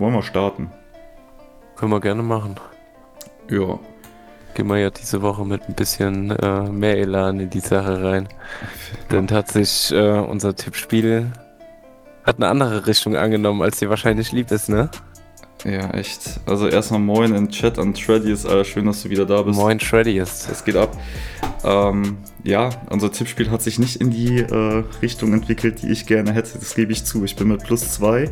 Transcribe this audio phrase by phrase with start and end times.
[0.00, 0.70] Wollen wir starten?
[1.76, 2.54] Können wir gerne machen.
[3.50, 3.78] Ja.
[4.54, 8.26] Gehen wir ja diese Woche mit ein bisschen äh, mehr Elan in die Sache rein.
[9.12, 11.30] Denn tatsächlich, äh, unser Tippspiel
[12.24, 14.90] hat eine andere Richtung angenommen, als dir wahrscheinlich lieb ist, ne?
[15.66, 16.40] Ja, echt.
[16.46, 18.46] Also erstmal moin in Chat an Shreddies.
[18.46, 19.58] Alter, schön, dass du wieder da bist.
[19.58, 20.48] Moin Shreddies.
[20.50, 20.96] Es geht ab.
[21.62, 26.32] Ähm, ja, unser Tippspiel hat sich nicht in die äh, Richtung entwickelt, die ich gerne
[26.32, 26.58] hätte.
[26.58, 27.22] Das gebe ich zu.
[27.24, 28.30] Ich bin mit plus zwei,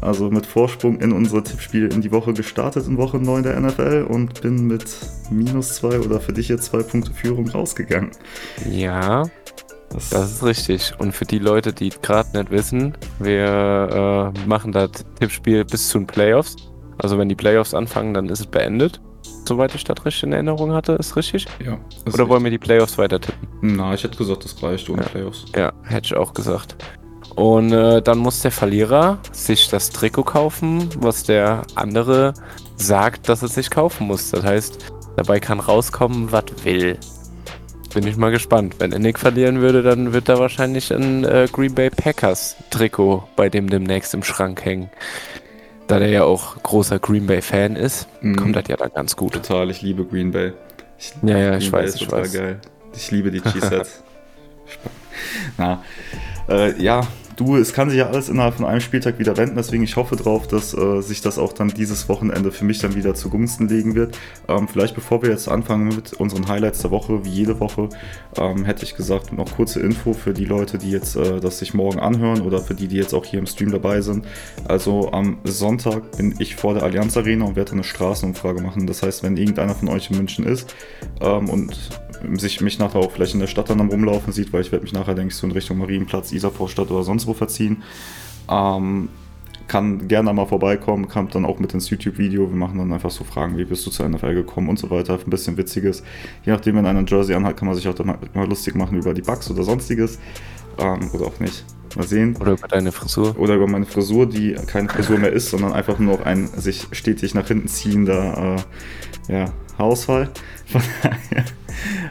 [0.00, 4.06] also mit Vorsprung in unser Tippspiel in die Woche gestartet, in Woche 9 der NFL
[4.08, 4.84] und bin mit
[5.30, 8.10] minus zwei oder für dich jetzt zwei Punkte Führung rausgegangen.
[8.70, 9.24] Ja,
[9.90, 10.92] das, das ist richtig.
[10.98, 15.98] Und für die Leute, die gerade nicht wissen, wir äh, machen das Tippspiel bis zu
[15.98, 16.56] den Playoffs.
[16.98, 19.00] Also wenn die Playoffs anfangen, dann ist es beendet.
[19.46, 21.46] Soweit ich das richtig in Erinnerung hatte, ist richtig?
[21.64, 21.78] Ja.
[22.12, 23.48] Oder wollen wir die Playoffs weiter tippen?
[23.62, 25.08] Na, ich hätte gesagt, das reicht ohne ja.
[25.08, 25.46] Playoffs.
[25.56, 26.76] Ja, hätte ich auch gesagt.
[27.38, 32.34] Und äh, dann muss der Verlierer sich das Trikot kaufen, was der andere
[32.76, 34.30] sagt, dass er sich kaufen muss.
[34.32, 34.78] Das heißt,
[35.16, 36.98] dabei kann rauskommen, was will.
[37.94, 38.74] Bin ich mal gespannt.
[38.80, 43.22] Wenn er Nick verlieren würde, dann wird da wahrscheinlich ein äh, Green Bay Packers Trikot
[43.36, 44.90] bei dem demnächst im Schrank hängen.
[45.86, 48.34] Da der ja auch großer Green Bay Fan ist, Mhm.
[48.36, 49.34] kommt das ja dann ganz gut.
[49.34, 50.52] Total, ich liebe Green Bay.
[50.98, 52.32] Ich, Ja, ja, Green ich Bay weiß, ich weiß.
[52.32, 52.60] geil.
[52.96, 54.02] Ich liebe die Cheeseheads.
[55.56, 55.82] Na,
[56.48, 57.00] äh, ja,
[57.38, 60.16] du, es kann sich ja alles innerhalb von einem Spieltag wieder wenden, deswegen ich hoffe
[60.16, 63.94] drauf, dass äh, sich das auch dann dieses Wochenende für mich dann wieder zugunsten legen
[63.94, 64.18] wird.
[64.48, 67.88] Ähm, vielleicht bevor wir jetzt anfangen mit unseren Highlights der Woche, wie jede Woche,
[68.36, 71.74] ähm, hätte ich gesagt, noch kurze Info für die Leute, die jetzt äh, das sich
[71.74, 74.26] morgen anhören oder für die, die jetzt auch hier im Stream dabei sind.
[74.66, 78.86] Also am Sonntag bin ich vor der Allianz Arena und werde eine Straßenumfrage machen.
[78.86, 80.74] Das heißt, wenn irgendeiner von euch in München ist
[81.20, 81.78] ähm, und
[82.34, 84.82] sich mich nachher auch vielleicht in der Stadt dann am Rumlaufen sieht, weil ich werde
[84.82, 87.82] mich nachher, denke ich, so in Richtung Marienplatz, Isarvorstadt oder sonst wo verziehen.
[88.50, 89.08] Ähm,
[89.68, 92.48] kann gerne mal vorbeikommen, kommt dann auch mit ins YouTube-Video.
[92.48, 95.18] Wir machen dann einfach so Fragen, wie bist du zur NFL gekommen und so weiter.
[95.22, 96.02] Ein bisschen Witziges.
[96.44, 98.74] Je nachdem, wenn einer ein Jersey anhat, kann man sich auch dann mal, mal lustig
[98.74, 100.18] machen über die Bugs oder sonstiges.
[100.78, 101.64] Ähm, oder auch nicht.
[101.96, 102.36] Mal sehen.
[102.40, 103.38] Oder über deine Frisur.
[103.38, 106.86] Oder über meine Frisur, die keine Frisur mehr ist, sondern einfach nur noch ein sich
[106.92, 108.56] stetig nach hinten ziehender
[109.28, 110.28] äh, ja, Haarausfall.
[110.66, 111.44] Von daher,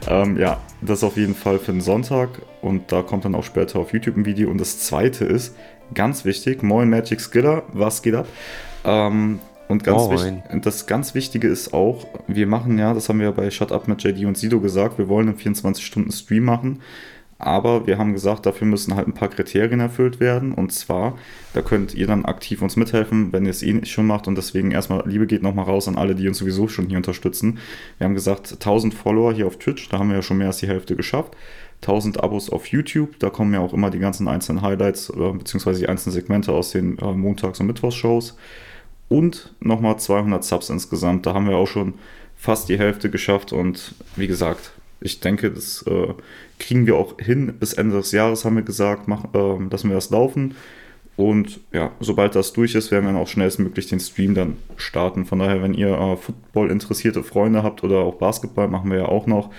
[0.07, 2.29] ähm, ja, das auf jeden Fall für den Sonntag
[2.61, 4.49] und da kommt dann auch später auf YouTube ein Video.
[4.49, 5.55] Und das zweite ist,
[5.93, 8.27] ganz wichtig, Moin Magic Skiller, was geht ab?
[8.83, 13.25] Ähm, und ganz wichtig, das ganz Wichtige ist auch, wir machen ja, das haben wir
[13.25, 16.79] ja bei Shut Up mit JD und Sido gesagt, wir wollen einen 24-Stunden-Stream machen.
[17.39, 20.53] Aber wir haben gesagt, dafür müssen halt ein paar Kriterien erfüllt werden.
[20.53, 21.17] Und zwar,
[21.53, 24.27] da könnt ihr dann aktiv uns mithelfen, wenn ihr es eh nicht schon macht.
[24.27, 27.59] Und deswegen erstmal, Liebe geht nochmal raus an alle, die uns sowieso schon hier unterstützen.
[27.99, 30.57] Wir haben gesagt, 1000 Follower hier auf Twitch, da haben wir ja schon mehr als
[30.57, 31.35] die Hälfte geschafft.
[31.81, 35.79] 1000 Abos auf YouTube, da kommen ja auch immer die ganzen einzelnen Highlights, äh, beziehungsweise
[35.79, 38.35] die einzelnen Segmente aus den äh, Montags- und Mittwochsshows.
[39.09, 41.93] Und nochmal 200 Subs insgesamt, da haben wir auch schon
[42.35, 43.53] fast die Hälfte geschafft.
[43.53, 46.13] Und wie gesagt, ich denke, das äh,
[46.59, 47.53] kriegen wir auch hin.
[47.59, 50.55] Bis Ende des Jahres haben wir gesagt, mach, ähm, lassen wir das laufen.
[51.15, 55.25] Und ja, sobald das durch ist, werden wir dann auch schnellstmöglich den Stream dann starten.
[55.25, 59.05] Von daher, wenn ihr äh, Football interessierte Freunde habt oder auch Basketball, machen wir ja
[59.07, 59.49] auch noch,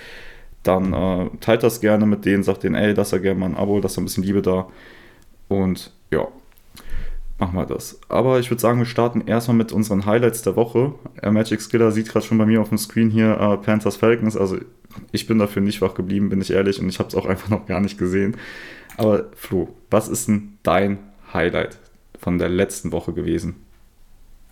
[0.62, 3.56] dann äh, teilt das gerne mit denen, sagt denen, ey, lasst da gerne mal ein
[3.56, 4.68] Abo, lasst da ein bisschen Liebe da.
[5.48, 6.28] Und ja,
[7.38, 8.00] machen wir das.
[8.08, 10.94] Aber ich würde sagen, wir starten erstmal mit unseren Highlights der Woche.
[11.22, 14.36] Magic Skiller sieht gerade schon bei mir auf dem Screen hier äh, Panthers Falcons.
[14.36, 14.58] Also
[15.12, 17.48] ich bin dafür nicht wach geblieben, bin ich ehrlich, und ich habe es auch einfach
[17.48, 18.36] noch gar nicht gesehen.
[18.96, 20.98] Aber Flo, was ist denn dein
[21.32, 21.78] Highlight
[22.18, 23.56] von der letzten Woche gewesen?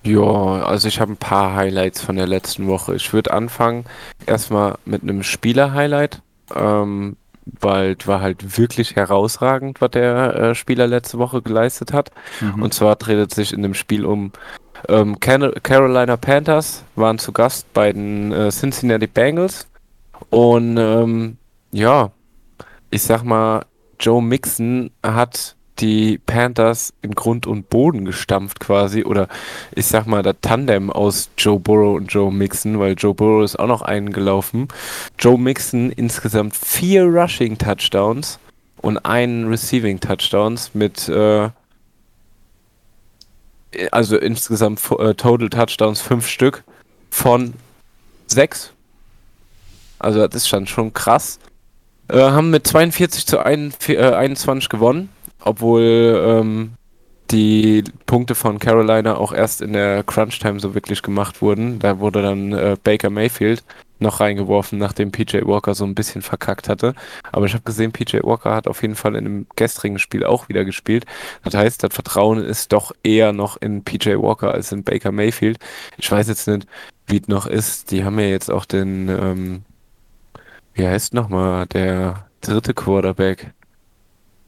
[0.05, 2.95] Ja, also ich habe ein paar Highlights von der letzten Woche.
[2.95, 3.85] Ich würde anfangen
[4.25, 6.23] erstmal mit einem Spieler-Highlight,
[6.55, 12.11] ähm, weil war halt wirklich herausragend, was der äh, Spieler letzte Woche geleistet hat.
[12.41, 12.63] Mhm.
[12.63, 14.33] Und zwar dreht es sich in dem Spiel um
[14.89, 19.69] ähm, Carolina Panthers, waren zu Gast bei den äh, Cincinnati Bengals.
[20.31, 21.39] Und ähm,
[21.73, 22.11] ja,
[22.91, 23.65] ich sag mal,
[23.99, 29.05] Joe Mixon hat die Panthers in Grund und Boden gestampft quasi.
[29.05, 29.29] Oder
[29.75, 33.59] ich sag mal, das Tandem aus Joe Burrow und Joe Mixon, weil Joe Burrow ist
[33.59, 34.69] auch noch eingelaufen.
[35.19, 38.39] Joe Mixon insgesamt vier Rushing Touchdowns
[38.83, 41.51] und einen Receiving Touchdowns mit äh,
[43.91, 46.65] also insgesamt äh, Total Touchdowns fünf Stück
[47.11, 47.55] von
[48.27, 48.73] sechs.
[49.99, 51.39] Also das ist schon, krass.
[52.09, 55.09] Äh, haben mit 42 zu 1, äh, 21 gewonnen,
[55.47, 56.73] obwohl ähm,
[57.31, 61.79] die Punkte von Carolina auch erst in der Crunch Time so wirklich gemacht wurden.
[61.79, 63.65] Da wurde dann äh, Baker Mayfield
[63.99, 66.95] noch reingeworfen, nachdem PJ Walker so ein bisschen verkackt hatte.
[67.33, 70.49] Aber ich habe gesehen, PJ Walker hat auf jeden Fall in dem gestrigen Spiel auch
[70.49, 71.07] wieder gespielt.
[71.43, 75.59] Das heißt, das Vertrauen ist doch eher noch in PJ Walker als in Baker Mayfield.
[75.97, 76.67] Ich weiß jetzt nicht,
[77.07, 77.91] wie es noch ist.
[77.91, 79.63] Die haben ja jetzt auch den, ähm,
[80.75, 83.53] wie heißt nochmal, der dritte Quarterback.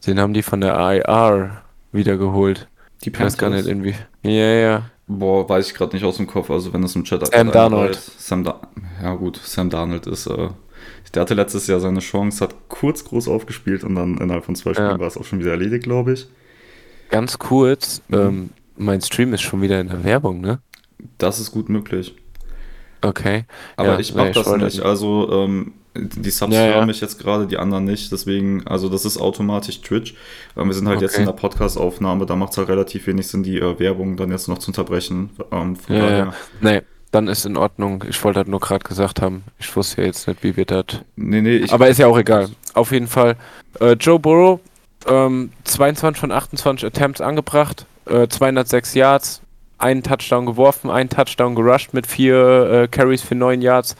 [0.06, 1.62] Den haben die von der IR
[1.92, 2.68] wiedergeholt.
[3.04, 3.86] Die Ich weiß gar nicht Panthers.
[3.86, 3.94] irgendwie.
[4.22, 4.90] Ja, ja.
[5.06, 6.50] Boah, weiß ich gerade nicht aus dem Kopf.
[6.50, 7.94] Also wenn das im Chat Sam Darnold.
[7.96, 8.60] Sam da
[9.02, 10.48] ja gut, Sam Darnold ist, äh,
[11.14, 14.74] der hatte letztes Jahr seine Chance, hat kurz groß aufgespielt und dann innerhalb von zwei
[14.74, 14.98] Spielen Ja.
[14.98, 16.26] war es auch schon wieder erledigt, glaube ich.
[17.10, 18.16] Ganz kurz, Mhm.
[18.18, 20.60] ähm, mein Stream ist schon wieder in der Werbung, ne?
[21.16, 22.14] Das ist gut möglich.
[23.00, 23.44] Okay.
[23.76, 24.80] Aber Ja, ich mach nee, das nicht.
[24.82, 28.12] Also ähm, die Subs Ja, hören mich jetzt gerade, die anderen nicht.
[28.12, 30.14] Deswegen, also das ist automatisch Twitch.
[30.56, 31.22] Ähm, wir sind halt jetzt Okay.
[31.22, 34.48] in der Podcast-Aufnahme, da macht es halt relativ wenig Sinn, die äh, Werbung dann jetzt
[34.48, 35.30] noch zu unterbrechen.
[35.50, 36.34] Ähm, Ja, daher, ja.
[36.60, 38.04] Nee, dann ist in Ordnung.
[38.08, 40.84] Ich wollte halt nur gerade gesagt haben, ich wusste ja jetzt nicht, wie wir das.
[41.16, 42.48] Nee, nee, ich, Aber ist ja auch egal.
[42.74, 43.36] Auf jeden Fall.
[43.80, 44.60] Äh, Joe Burrow,
[45.06, 49.40] ähm, 22 von 28 Attempts angebracht, äh, 206 Yards,
[49.78, 53.96] einen Touchdown geworfen, einen Touchdown gerusht mit vier äh, Carries für 9 Yards.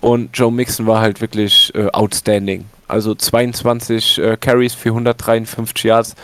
[0.00, 2.64] Und Joe Mixon war halt wirklich äh, outstanding.
[2.88, 6.16] Also 22 äh, Carries für 153 Yards,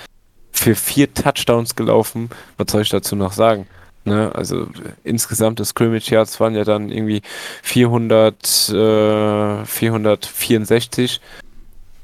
[0.50, 2.31] für vier Touchdowns gelaufen.
[2.56, 3.67] Was soll ich dazu noch sagen?
[4.05, 4.32] Ne?
[4.35, 7.23] Also äh, insgesamt das Scrimmage Yards waren ja dann irgendwie
[7.62, 11.20] 400, äh, 464.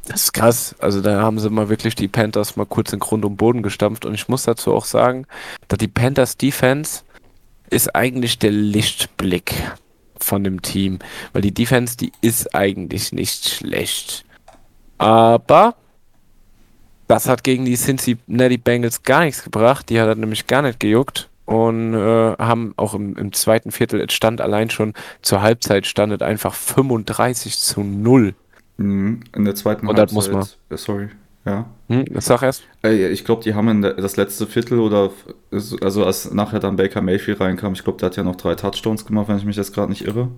[0.06, 0.74] Das ist krass.
[0.78, 4.04] Also da haben sie mal wirklich die Panthers mal kurz in Grund und Boden gestampft.
[4.04, 5.26] Und ich muss dazu auch sagen,
[5.68, 7.02] dass die Panthers Defense
[7.70, 9.54] ist eigentlich der Lichtblick
[10.18, 10.98] von dem Team.
[11.32, 14.24] Weil die Defense, die ist eigentlich nicht schlecht.
[14.98, 15.74] Aber
[17.06, 19.88] das hat gegen die Cincinnati Bengals gar nichts gebracht.
[19.88, 21.28] Die hat das nämlich gar nicht gejuckt.
[21.44, 26.22] Und äh, haben auch im, im zweiten Viertel, es stand allein schon zur Halbzeit, standet
[26.22, 28.34] einfach 35 zu 0.
[28.82, 30.44] Mhm, in der zweiten Und das muss man.
[30.70, 31.08] Sorry,
[31.44, 31.66] ja.
[31.88, 32.62] Hm, sag erst.
[32.84, 35.10] Ich glaube, die haben in der, das letzte Viertel oder
[35.50, 39.04] also als nachher dann Baker Mayfield reinkam, ich glaube, der hat ja noch drei Touchdowns
[39.06, 40.28] gemacht, wenn ich mich jetzt gerade nicht irre.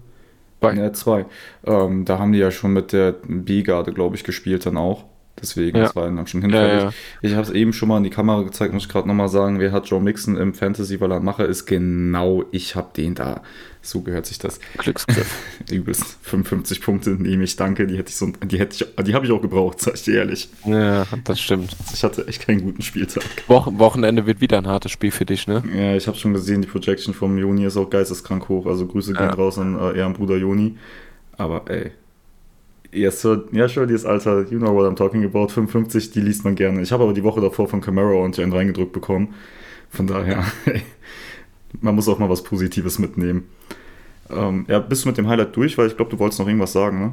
[0.60, 0.74] Zwei.
[0.76, 1.26] Ja, zwei.
[1.66, 5.04] Ähm, da haben die ja schon mit der B-Garde, glaube ich, gespielt dann auch.
[5.42, 5.84] Deswegen, Ja.
[5.84, 6.82] das war dann schon Ja, hinfällig.
[6.84, 6.90] ja.
[7.20, 9.58] Ich habe es eben schon mal in die Kamera gezeigt, muss ich gerade nochmal sagen,
[9.58, 13.42] wer hat Joe Mixon im Fantasy, weil er Macher ist, genau, ich habe den da.
[13.86, 14.58] So gehört sich das.
[14.78, 15.36] Glücksgriff.
[15.70, 19.26] Übelst 55 Punkte nehme ich, danke, die hätte ich so, die hätte ich, die habe
[19.26, 20.48] ich auch gebraucht, sag ich dir ehrlich.
[20.64, 21.76] ja, das stimmt.
[21.92, 23.22] Ich hatte echt keinen guten Spieltag.
[23.46, 25.62] Wochen Wochenende wird wieder ein hartes Spiel für dich, ne?
[25.76, 28.64] Ja, ich habe schon gesehen, die Projection vom Juni ist auch geisteskrank hoch.
[28.66, 29.34] Also Grüße gehen Ja.
[29.34, 30.76] raus an äh, eher an Bruder Juni.
[31.36, 31.90] Aber ey.
[32.90, 33.44] Yes, sir.
[33.52, 35.48] Ja, sure, dieses Alter, you know what I'm talking about.
[35.48, 36.80] 55, die liest man gerne.
[36.80, 39.34] Ich habe aber die Woche davor von Camaro und einen reingedrückt bekommen.
[39.90, 40.80] Von daher, ey,
[41.80, 43.44] man muss auch mal was Positives mitnehmen.
[44.30, 45.76] Ähm, ja, bist du mit dem Highlight durch?
[45.78, 47.12] Weil ich glaube, du wolltest noch irgendwas sagen, ne?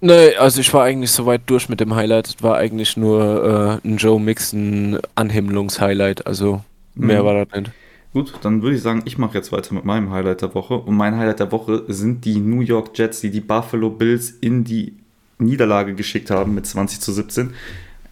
[0.00, 2.26] Nee, also ich war eigentlich soweit durch mit dem Highlight.
[2.26, 6.26] Es war eigentlich nur äh, ein Joe Mixon Anhimmlungs-Highlight.
[6.26, 6.62] Also
[6.94, 7.26] mehr Mhm.
[7.26, 7.72] war das nicht.
[8.12, 10.74] Gut, dann würde ich sagen, ich mache jetzt weiter mit meinem Highlight der Woche.
[10.74, 14.64] Und mein Highlight der Woche sind die New York Jets, die die Buffalo Bills in
[14.64, 14.94] die
[15.38, 17.54] Niederlage geschickt haben mit 20 zu 17.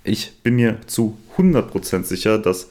[0.05, 2.69] Ich bin mir zu 100% sicher, dass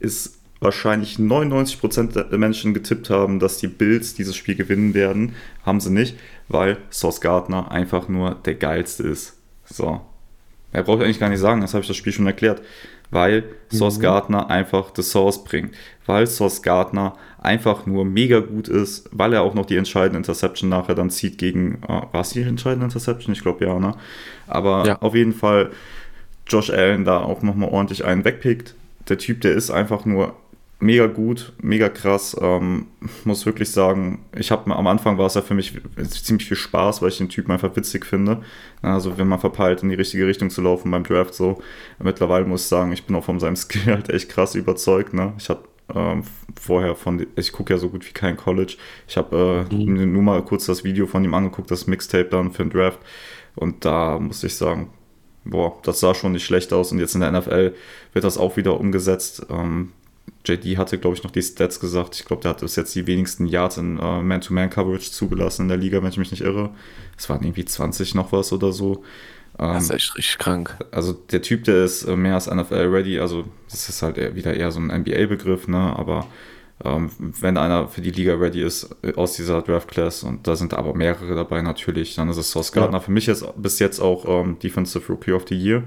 [0.00, 5.34] es wahrscheinlich 99% der Menschen getippt haben, dass die Bills dieses Spiel gewinnen werden.
[5.64, 6.16] Haben sie nicht,
[6.48, 9.36] weil Sauce Gardner einfach nur der geilste ist.
[9.66, 10.00] So.
[10.72, 12.62] Er braucht eigentlich gar nicht sagen, das habe ich das Spiel schon erklärt.
[13.10, 15.72] Weil Sauce Gardner einfach the Sauce bringt.
[16.06, 20.68] Weil Sauce Gardner einfach nur mega gut ist, weil er auch noch die entscheidende Interception
[20.70, 21.80] nachher dann zieht gegen.
[21.84, 23.32] Äh, war es die entscheidende Interception?
[23.32, 23.94] Ich glaube ja, ne?
[24.48, 24.98] Aber Ja.
[25.00, 25.70] auf jeden Fall
[26.48, 28.74] Josh Allen da auch nochmal ordentlich einen wegpickt.
[29.08, 30.34] Der Typ, der ist einfach nur
[30.80, 32.36] mega gut, mega krass.
[32.40, 32.86] Ähm,
[33.24, 35.72] muss wirklich sagen, ich habe am Anfang war es ja für mich
[36.10, 38.42] ziemlich viel Spaß, weil ich den Typen einfach witzig finde.
[38.82, 41.62] Also wenn man verpeilt, in die richtige Richtung zu laufen beim Draft so.
[42.02, 45.14] Mittlerweile muss ich sagen, ich bin auch von seinem Skill halt echt krass überzeugt.
[45.14, 45.32] Ne?
[45.38, 45.64] Ich habe
[45.94, 46.22] ähm,
[46.60, 48.76] vorher von, ich gucke ja so gut wie kein College.
[49.06, 50.12] Ich habe äh, Mhm.
[50.12, 52.98] nur mal kurz das Video von ihm angeguckt, das Mixtape dann für den Draft.
[53.54, 54.90] Und da muss ich sagen,
[55.44, 56.90] boah, das sah schon nicht schlecht aus.
[56.92, 57.74] Und jetzt in der NFL
[58.12, 59.46] wird das auch wieder umgesetzt.
[59.50, 59.92] Ähm,
[60.46, 62.16] JD hatte, glaube ich, noch die Stats gesagt.
[62.16, 65.78] Ich glaube, der hat bis jetzt die wenigsten Yards in äh, Man-to-Man-Coverage zugelassen in der
[65.78, 66.70] Liga, wenn ich mich nicht irre.
[67.16, 69.02] Es waren irgendwie 20 noch was oder so.
[69.58, 70.76] Ähm, Das ist echt richtig krank.
[70.90, 73.20] also der Typ, der ist äh, mehr als NFL-ready.
[73.20, 75.94] Also das ist halt wieder eher so ein NBA-Begriff, ne?
[75.96, 76.26] Aber
[76.84, 80.74] ähm, wenn einer für die Liga ready ist äh, aus dieser Draft-Class und da sind
[80.74, 83.00] aber mehrere dabei natürlich, dann ist es Sauce Gardner.
[83.00, 85.84] Für mich jetzt bis jetzt auch ähm, Defensive Rookie of the Year.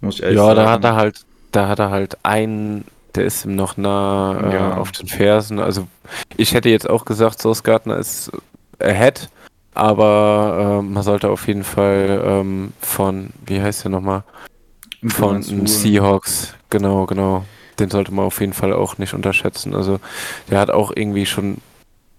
[0.00, 0.70] Muss ich ehrlich Ja, da sagen.
[0.72, 4.76] hat er halt, da hat er halt einen, der ist ihm noch nah äh, Ja.
[4.76, 5.58] auf den Fersen.
[5.58, 5.86] Also
[6.36, 8.30] ich hätte jetzt auch gesagt, Sauce Gardner ist
[8.78, 9.28] ahead,
[9.74, 14.24] Aber äh, man sollte auf jeden Fall ähm, von, wie heißt der nochmal?
[15.06, 17.44] Von Seahawks, genau, genau.
[17.78, 19.74] Den sollte man auf jeden Fall auch nicht unterschätzen.
[19.74, 20.00] Also
[20.50, 21.58] der hat auch irgendwie schon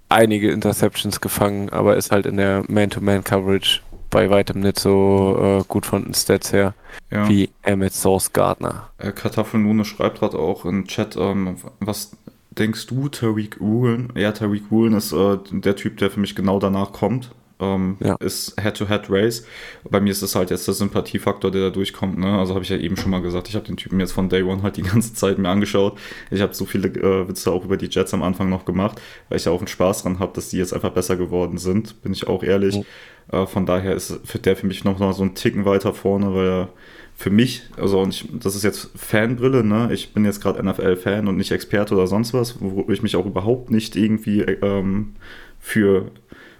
[0.09, 3.81] einige Interceptions gefangen, aber ist halt in der Man-to-Man-Coverage
[4.11, 6.75] bei weitem nicht so äh, gut von den Stats her
[7.09, 7.27] Ja.
[7.27, 8.89] wie Emmett Source Gardner.
[8.99, 12.15] Äh, Kartoffelnune schreibt gerade auch im Chat, ähm, was
[12.51, 14.11] denkst du, Tariq Woolen?
[14.15, 17.31] Ja, Tariq Woolen ist äh, der Typ, der für mich genau danach kommt.
[17.61, 18.15] Ähm, Ja.
[18.15, 19.45] Ist Head-to-Head-Race.
[19.89, 22.17] Bei mir ist es halt jetzt der Sympathiefaktor, der da durchkommt.
[22.17, 22.37] Ne?
[22.37, 24.43] Also habe ich ja eben schon mal gesagt, ich habe den Typen jetzt von Day
[24.43, 25.97] One halt die ganze Zeit mir angeschaut.
[26.31, 28.99] Ich habe so viele äh, Witze auch über die Jets am Anfang noch gemacht,
[29.29, 32.01] weil ich ja auch einen Spaß dran habe, dass die jetzt einfach besser geworden sind,
[32.01, 32.77] bin ich auch ehrlich.
[32.77, 32.85] Mhm.
[33.31, 36.47] Äh, von daher ist der für mich noch mal so einen Ticken weiter vorne, weil
[36.47, 36.69] er
[37.15, 39.89] für mich, also und ich, das ist jetzt Fanbrille, ne?
[39.93, 43.25] Ich bin jetzt gerade NFL-Fan und nicht Experte oder sonst was, wo ich mich auch
[43.25, 45.15] überhaupt nicht irgendwie ähm,
[45.59, 46.11] für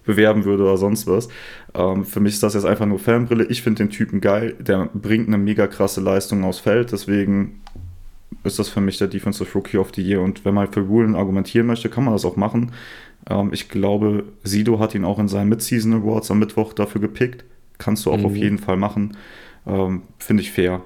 [0.04, 1.28] bewerben würde oder sonst was.
[1.74, 3.44] Ähm, für mich ist das jetzt einfach nur Fanbrille.
[3.44, 7.60] Ich finde den Typen geil, der bringt eine mega krasse Leistung aufs Feld, deswegen
[8.44, 10.20] ist das für mich der Defensive Rookie of the Year.
[10.20, 12.72] Und wenn man für Woolen argumentieren möchte, kann man das auch machen.
[13.30, 17.44] Ähm, ich glaube, Sido hat ihn auch in seinen Mid-Season Awards am Mittwoch dafür gepickt.
[17.78, 18.26] Kannst du auch Mhm.
[18.26, 19.16] auf jeden Fall machen.
[19.66, 20.80] Ähm, Finde ich fair.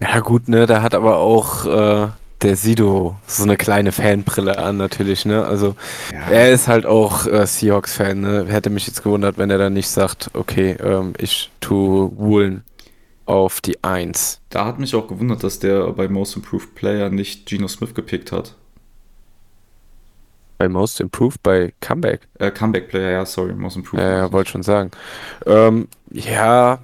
[0.00, 2.08] Ja gut, ne, da hat aber auch äh,
[2.42, 5.44] der Sido so eine kleine Fanbrille an natürlich, ne?
[5.44, 5.76] Also
[6.30, 8.46] er ist halt auch äh, Seahawks-Fan, ne?
[8.48, 12.64] Hätte mich jetzt gewundert, wenn er dann nicht sagt, okay, ähm, ich tue Woolen
[13.26, 14.40] auf die Eins.
[14.50, 18.32] Da hat mich auch gewundert, dass der bei Most Improved Player nicht Geno Smith gepickt
[18.32, 18.56] hat.
[20.58, 22.28] Bei Most Improved, bei Comeback.
[22.38, 24.04] Äh, Comeback Player, ja, sorry, Most Improved.
[24.04, 24.90] Ja, ja, wollte schon sagen.
[25.46, 26.78] Ähm, ja,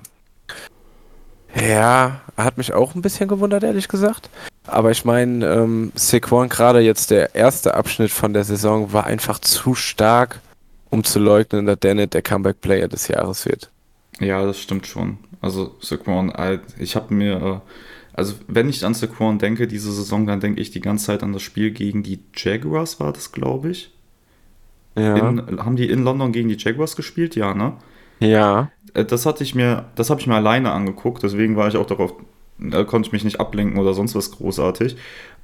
[1.55, 4.31] ja, hat mich auch ein bisschen gewundert, ehrlich gesagt.
[4.69, 9.39] Aber ich meine, ähm, Saquon, gerade jetzt der erste Abschnitt von der Saison, war einfach
[9.39, 10.43] zu stark,
[10.91, 13.71] um zu leugnen, dass der nicht der Comeback-Player des Jahres wird.
[14.21, 15.19] Ja, das stimmt schon.
[15.41, 17.71] Also Saquon, äh, ich habe mir, äh,
[18.13, 21.33] also wenn ich an Saquon denke, diese Saison, dann denke ich die ganze Zeit an
[21.33, 23.93] das Spiel gegen die Jaguars, war das, glaube ich.
[24.97, 25.17] Ja.
[25.17, 27.37] In, haben die in London gegen die Jaguars gespielt?
[27.37, 27.77] Ja, ne?
[28.21, 28.73] ja.
[28.95, 31.87] Äh, Das hatte ich mir, das habe ich mir alleine angeguckt, deswegen war ich auch
[31.87, 32.15] darauf,
[32.59, 34.97] da konnte ich mich nicht ablenken oder sonst was großartig.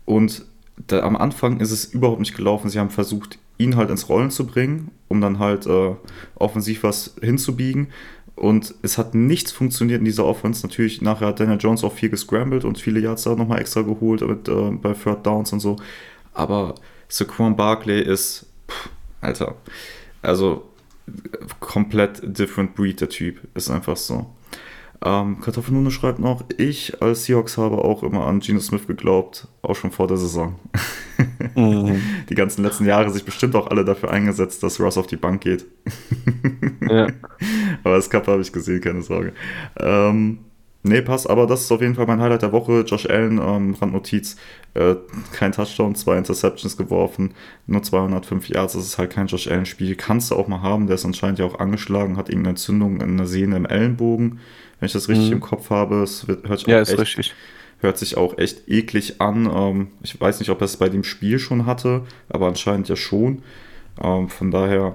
[0.04, 0.44] Und
[0.86, 2.68] da, am Anfang ist es überhaupt nicht gelaufen.
[2.68, 5.94] Sie haben versucht, ihn halt ins Rollen zu bringen, um dann halt äh,
[6.34, 7.88] offensiv was hinzubiegen.
[8.36, 10.66] Und es hat nichts funktioniert in dieser Offense.
[10.66, 14.22] Natürlich, nachher hat Daniel Jones auch viel gescrambled und viele Yards da nochmal extra geholt
[14.22, 15.76] mit, äh, bei Third Downs und so.
[16.32, 16.74] Aber
[17.08, 18.88] Saquon Barkley ist, pff,
[19.20, 19.54] Alter,
[20.20, 20.68] also
[21.60, 23.40] komplett different breed, der Typ.
[23.54, 24.26] Ist einfach so.
[25.04, 29.76] Ähm, Kartoffelnune schreibt noch, ich als Seahawks habe auch immer an Geno Smith geglaubt, auch
[29.76, 30.56] schon vor der Saison.
[31.54, 32.00] Mhm.
[32.28, 35.42] Die ganzen letzten Jahre sich bestimmt auch alle dafür eingesetzt, dass Russ auf die Bank
[35.42, 35.66] geht.
[36.88, 37.08] ja.
[37.82, 39.32] Aber das Cup habe ich gesehen, keine Sorge.
[39.78, 40.40] Ähm,
[40.82, 42.80] nee, passt, aber das ist auf jeden Fall mein Highlight der Woche.
[42.80, 44.36] Josh Allen, ähm, Randnotiz,
[44.74, 44.96] äh,
[45.32, 47.34] kein Touchdown, zwei Interceptions geworfen,
[47.66, 49.94] nur 205 Yards, das ist halt kein Josh Allen-Spiel.
[49.96, 53.16] Kannst du auch mal haben, der ist anscheinend ja auch angeschlagen, hat irgendeine Entzündung in
[53.16, 54.40] der Sehne im Ellenbogen.
[54.80, 55.34] Wenn ich das richtig Mhm.
[55.34, 57.34] im Kopf habe, es wird, hört sich ja, auch ist echt.
[57.80, 59.46] Hört sich auch echt eklig an.
[59.52, 62.96] Ähm, ich weiß nicht, ob er es bei dem Spiel schon hatte, aber anscheinend ja
[62.96, 63.42] schon.
[64.02, 64.94] Ähm, von daher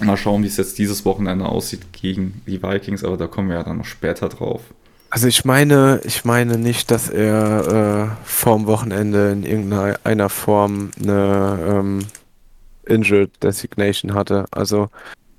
[0.00, 3.56] mal schauen, wie es jetzt dieses Wochenende aussieht gegen die Vikings, aber da kommen wir
[3.56, 4.62] ja dann noch später drauf.
[5.10, 11.58] Also ich meine, ich meine nicht, dass er äh, vorm Wochenende in irgendeiner Form eine
[11.68, 11.98] ähm,
[12.86, 14.46] Injured Designation hatte.
[14.52, 14.88] Also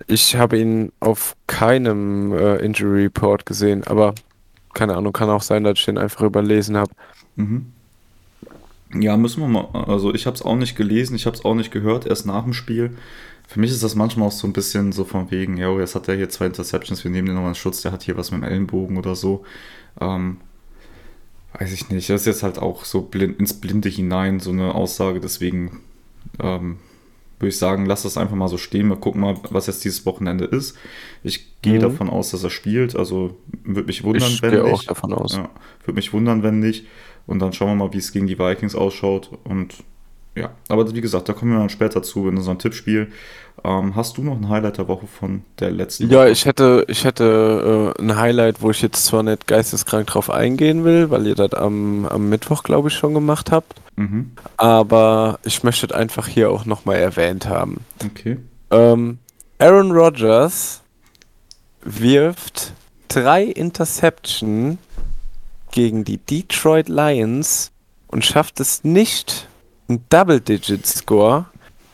[0.08, 4.16] ich habe ihn auf keinem äh, Injury Report gesehen, aber
[4.74, 6.92] keine Ahnung, kann auch sein, dass ich den einfach überlesen habe.
[7.36, 7.68] Mhm.
[8.94, 9.68] Ja, müssen wir mal.
[9.88, 12.44] Also, ich habe es auch nicht gelesen, ich habe es auch nicht gehört, erst nach
[12.44, 12.98] dem Spiel.
[13.48, 16.08] Für mich ist das manchmal auch so ein bisschen so von wegen, ja, jetzt hat
[16.08, 18.42] er hier zwei Interceptions, wir nehmen den nochmal in Schutz, der hat hier was mit
[18.42, 19.44] dem Ellenbogen oder so.
[20.00, 20.38] Ähm,
[21.60, 22.10] weiß ich nicht.
[22.10, 25.82] Das ist jetzt halt auch so blind, ins Blinde hinein, so eine Aussage, deswegen
[26.40, 26.78] ähm,
[27.42, 28.88] würde ich sagen, lass das einfach mal so stehen.
[28.90, 30.78] Wir gucken mal, was jetzt dieses Wochenende ist.
[31.24, 31.82] Ich gehe Mhm.
[31.82, 34.74] davon aus, dass er spielt, also würde mich wundern, Ich wenn gehe nicht.
[34.74, 35.36] auch davon aus.
[35.36, 35.50] Ja,
[35.84, 36.86] würde mich wundern, wenn nicht.
[37.28, 39.32] Und dann schauen wir mal, wie es gegen die Vikings ausschaut.
[39.44, 39.76] Und
[40.36, 43.12] ja, aber wie gesagt, da kommen wir dann später zu in unserem Tippspiel.
[43.64, 46.30] Ähm, hast du noch ein Highlight der Woche von der letzten Ja, Woche?
[46.30, 50.84] ich hätte, ich hätte äh, ein Highlight, wo ich jetzt zwar nicht geisteskrank drauf eingehen
[50.86, 53.74] will, weil ihr das am, am Mittwoch, glaube ich, schon gemacht habt.
[53.98, 54.32] Mhm.
[54.58, 57.82] Aber ich möchte es einfach hier auch nochmal erwähnt haben.
[58.04, 58.38] Okay.
[58.72, 59.20] Ähm,
[59.60, 60.82] Aaron Rodgers
[61.84, 62.74] wirft
[63.10, 64.78] drei Interception
[65.72, 67.72] gegen die Detroit Lions
[68.08, 69.48] und schafft es nicht,
[69.92, 71.46] einen Double-Digit-Score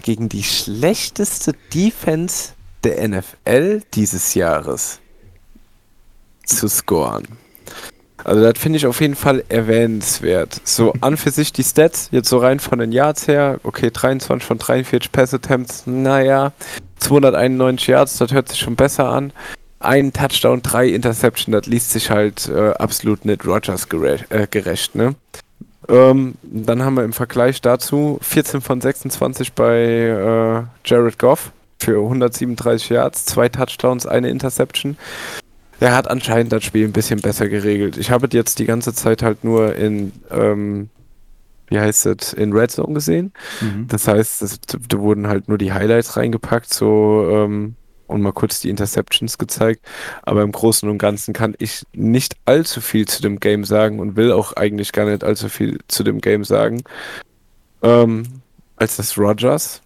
[0.03, 2.51] gegen die schlechteste Defense
[2.83, 4.99] der NFL dieses Jahres
[6.45, 7.27] zu scoren.
[8.23, 10.61] Also das finde ich auf jeden Fall erwähnenswert.
[10.63, 14.45] So an für sich die Stats, jetzt so rein von den Yards her, okay, 23
[14.45, 16.51] von 43 Pass-Attempts, naja,
[16.99, 19.33] 291 Yards, das hört sich schon besser an.
[19.79, 24.95] Ein Touchdown, drei Interception, das liest sich halt äh, absolut nicht Rogers gerecht, äh, gerecht
[24.95, 25.15] ne?
[25.89, 32.01] Ähm, dann haben wir im Vergleich dazu 14 von 26 bei äh, Jared Goff für
[32.01, 34.97] 137 Yards, zwei Touchdowns, eine Interception.
[35.79, 37.97] Er hat anscheinend das Spiel ein bisschen besser geregelt.
[37.97, 40.89] Ich habe jetzt die ganze Zeit halt nur in, ähm,
[41.67, 43.31] wie heißt es, in Red Zone gesehen.
[43.61, 43.87] Mhm.
[43.87, 47.75] Das heißt, es, da wurden halt nur die Highlights reingepackt, so ähm,
[48.07, 49.85] und mal kurz die Interceptions gezeigt.
[50.23, 54.15] Aber im Großen und Ganzen kann ich nicht allzu viel zu dem Game sagen und
[54.15, 56.81] will auch eigentlich gar nicht allzu viel zu dem Game sagen.
[57.81, 58.41] Ähm,
[58.75, 59.81] als das Rogers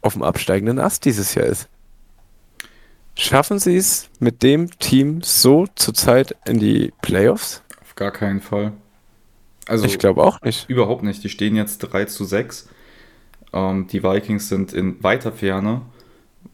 [0.00, 1.68] auf dem absteigenden Ast dieses Jahr ist.
[3.14, 7.62] Schaffen sie es mit dem Team so zurzeit in die Playoffs?
[7.80, 8.72] Auf gar keinen Fall.
[9.66, 10.70] Also ich glaube auch nicht.
[10.70, 11.22] Überhaupt nicht.
[11.24, 12.68] Die stehen jetzt 3 zu 6.
[13.52, 15.82] Ähm, die Vikings sind in weiter Ferne,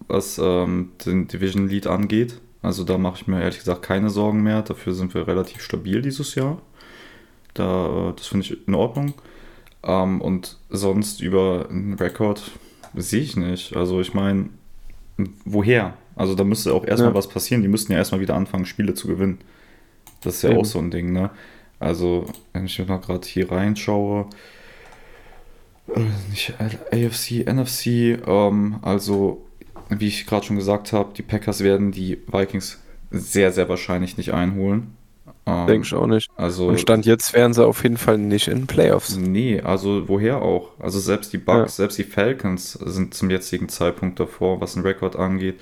[0.08, 2.40] was ähm, den Division Lead angeht.
[2.62, 4.62] Also da mache ich mir ehrlich gesagt keine Sorgen mehr.
[4.62, 6.61] Dafür sind wir relativ stabil dieses Jahr.
[7.52, 9.14] Da, äh, das finde ich in Ordnung.
[9.82, 12.50] Ähm, und sonst über einen Rekord
[12.94, 13.76] sehe ich nicht.
[13.76, 14.49] Also ich meine,
[15.44, 15.94] woher?
[16.16, 17.16] Also da müsste auch erstmal ja.
[17.16, 17.62] was passieren.
[17.62, 19.38] Die müssten ja erstmal wieder anfangen, Spiele zu gewinnen.
[20.23, 20.61] Das ist ja Eben.
[20.61, 21.30] auch so ein Ding, ne?
[21.80, 24.26] Also, wenn ich mal gerade hier reinschaue,
[25.94, 27.87] äh, nicht AFC, NFC,
[28.26, 29.43] ähm, also
[29.88, 34.32] wie ich gerade schon gesagt habe, die Packers werden die Vikings sehr, sehr wahrscheinlich nicht
[34.32, 34.96] einholen.
[35.46, 36.30] Ähm, Denke ich auch nicht.
[36.36, 39.16] Also, Und Stand jetzt wären sie auf jeden Fall nicht in Playoffs.
[39.16, 40.70] Nee, also woher auch?
[40.78, 41.84] Also selbst die Bucks, ja.
[41.84, 45.60] selbst die Falcons sind zum jetzigen Zeitpunkt davor, was den Rekord angeht.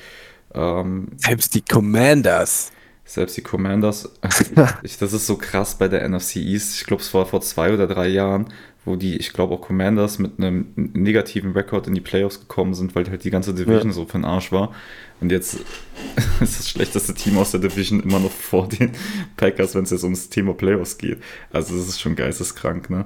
[0.54, 2.70] Ähm, selbst die Commanders.
[3.04, 4.12] Selbst die Commanders.
[4.82, 6.76] ich, das ist so krass bei der NFC East.
[6.76, 8.46] Ich glaube, es war vor zwei oder drei Jahren,
[8.84, 12.94] wo die, ich glaube auch Commanders mit einem negativen Rekord in die Playoffs gekommen sind,
[12.94, 13.92] weil halt die ganze Division ja.
[13.92, 14.72] so für den Arsch war.
[15.20, 15.54] Und jetzt
[16.40, 18.92] ist das schlechteste Team aus der Division immer noch vor den
[19.36, 21.22] Packers, wenn es jetzt ums Thema Playoffs geht.
[21.52, 23.04] Also das ist schon geisteskrank, ne?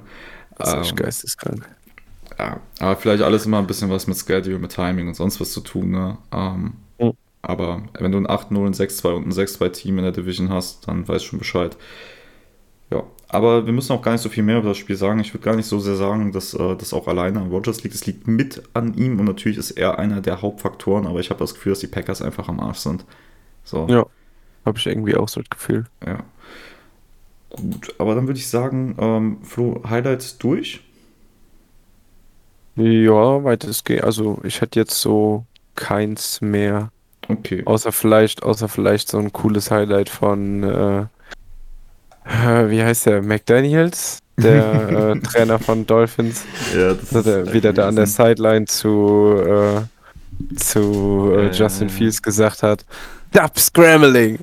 [0.57, 1.67] Das ist ähm, geisteskrank.
[2.39, 5.51] Ja, aber vielleicht alles immer ein bisschen was mit Schedule, mit Timing und sonst was
[5.51, 6.17] zu tun, ne?
[6.31, 7.13] Ähm, mhm.
[7.43, 11.07] Aber wenn du ein 8-0, ein 6-2 und ein 6-2-Team in der Division hast, dann
[11.07, 11.77] weißt du schon Bescheid.
[12.91, 15.19] Ja, aber wir müssen auch gar nicht so viel mehr über das Spiel sagen.
[15.19, 17.95] Ich würde gar nicht so sehr sagen, dass äh, das auch alleine an Rogers liegt.
[17.95, 21.39] Es liegt mit an ihm und natürlich ist er einer der Hauptfaktoren, aber ich habe
[21.39, 23.05] das Gefühl, dass die Packers einfach am Arsch sind.
[23.63, 23.85] So.
[23.89, 24.05] Ja,
[24.65, 25.85] habe ich irgendwie auch so das Gefühl.
[26.05, 26.23] Ja.
[27.49, 30.81] Gut, aber dann würde ich sagen, ähm, Flo, Highlights durch?
[32.75, 34.03] Ja, weitestgehend.
[34.03, 36.91] Also ich hätte jetzt so keins mehr.
[37.27, 37.63] Okay.
[37.65, 41.05] Außer vielleicht, außer vielleicht so ein cooles Highlight von äh,
[42.27, 43.21] äh, wie heißt der?
[43.21, 46.43] McDaniels, der äh, Trainer von Dolphins.
[46.75, 52.21] Ja, das ist der, wieder da an der Sideline zu, äh, zu äh, Justin Fields
[52.21, 52.85] gesagt hat:
[53.33, 54.39] Stop scrambling!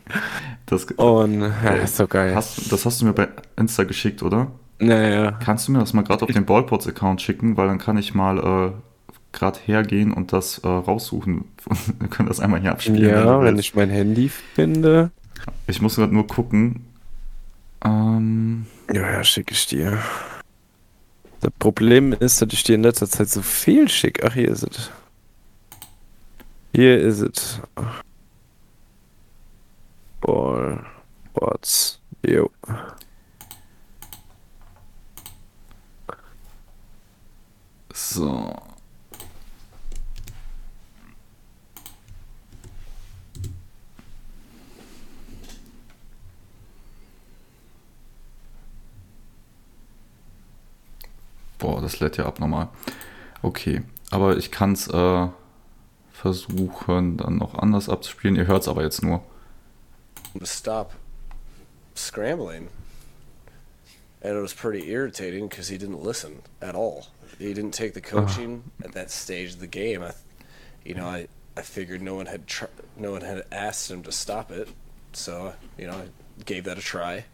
[0.66, 2.35] Das, Und ja, ist so geil.
[2.35, 4.51] Hast, das hast du mir bei Insta geschickt, oder?
[4.79, 5.33] Naja.
[5.44, 8.38] Kannst du mir das mal gerade auf den Ballpots-Account schicken, weil dann kann ich mal
[8.38, 8.73] äh,
[9.33, 11.44] gerade hergehen und das äh, raussuchen.
[11.99, 13.11] Wir können das einmal hier abspielen.
[13.11, 15.11] Ja, wenn ich mein Handy finde.
[15.66, 16.87] Ich muss gerade nur gucken,
[17.85, 19.99] ähm, ja, ja, schicke ich dir.
[21.40, 24.27] Das Problem ist, dass ich dir in letzter Zeit so viel schicke.
[24.27, 24.90] Ach, hier ist es.
[26.75, 27.61] Hier ist es.
[30.20, 30.85] Ball.
[31.35, 32.01] Bots.
[32.23, 32.51] Jo.
[37.92, 38.74] So.
[51.64, 52.68] Boah, das lädt ja abnormal.
[53.40, 55.29] Okay, aber ich kann es äh,
[56.12, 58.37] versuchen, dann noch anders abzuspielen.
[58.37, 59.22] Ihr hört es aber jetzt nur.
[60.42, 60.92] Stop
[61.96, 62.68] scrambling.
[64.20, 67.07] And it was pretty irritating because he didn't listen at all.
[67.38, 70.03] He didn't take the coaching at that stage of the game.
[70.03, 70.12] I,
[70.85, 72.42] you know, I, I figured no one had
[72.98, 74.68] no one had asked him to stop it,
[75.14, 77.24] so you know, I gave that a try.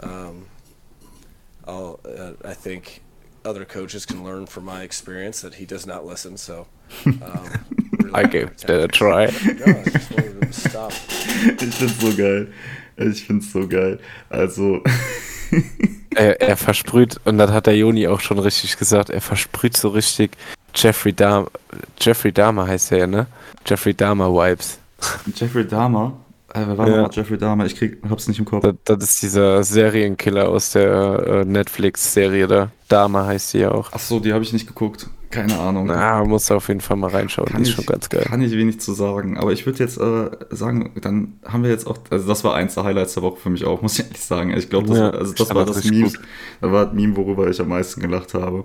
[0.00, 0.48] Um,
[1.66, 3.02] I'll, uh, I think
[3.44, 6.36] other coaches can learn from my experience that he does not listen.
[6.36, 6.66] So
[7.06, 7.20] um,
[7.98, 9.26] really I gave it a try.
[9.26, 10.92] No, I just wanted him to stop.
[11.38, 12.48] Ich find's so geil.
[12.96, 14.00] Ich find's so geil.
[14.28, 14.82] Also.
[16.16, 19.90] er, er versprüht, und das hat der Joni auch schon richtig gesagt, er versprüht so
[19.90, 20.32] richtig
[20.74, 21.50] Jeffrey Dahmer,
[22.00, 23.26] Jeffrey Dahmer heißt er ja, ne?
[23.66, 24.78] Jeffrey Dahmer Vibes.
[25.34, 26.18] Jeffrey Dahmer.
[26.54, 26.96] Äh, wer war Ja.
[26.96, 27.66] nochmal Jeffrey Dahmer?
[27.66, 28.62] Ich krieg, hab's nicht im Kopf.
[28.62, 32.70] Das, das ist dieser Serienkiller aus der äh, Netflix-Serie da.
[32.88, 33.90] Dahmer heißt sie ja auch.
[33.92, 35.08] Ach so, die habe ich nicht geguckt.
[35.30, 35.84] Keine Ahnung.
[35.88, 37.48] Na, musst du auf jeden Fall mal reinschauen.
[37.48, 38.22] Kann die ist ich, schon ganz geil.
[38.26, 39.36] kann ich wenig zu sagen.
[39.36, 42.72] Aber ich würde jetzt äh, sagen, dann haben wir jetzt auch, also das war eins
[42.76, 44.56] der Highlights der Woche für mich auch, muss ich ehrlich sagen.
[44.56, 46.18] Ich glaube, das, Ja, war- also das war das Meme, gut.
[46.62, 48.64] das war das Meme, worüber ich am meisten gelacht habe.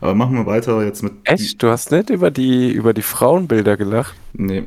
[0.00, 1.14] Aber machen wir weiter jetzt mit.
[1.24, 1.62] Echt?
[1.62, 4.14] Du hast nicht über die, über die Frauenbilder gelacht?
[4.34, 4.64] Nee,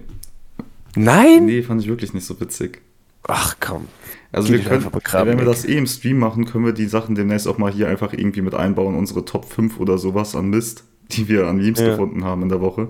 [0.96, 1.46] Nein?
[1.46, 2.82] nee, fand ich wirklich nicht so witzig.
[3.28, 3.88] Ach komm.
[4.32, 7.16] Also wir können, begraben, wenn wir das eh im Stream machen, können wir die Sachen
[7.16, 10.84] demnächst auch mal hier einfach irgendwie mit einbauen, unsere Top 5 oder sowas an Mist,
[11.12, 11.92] die wir an Memes Ja.
[11.92, 12.90] gefunden haben in der Woche.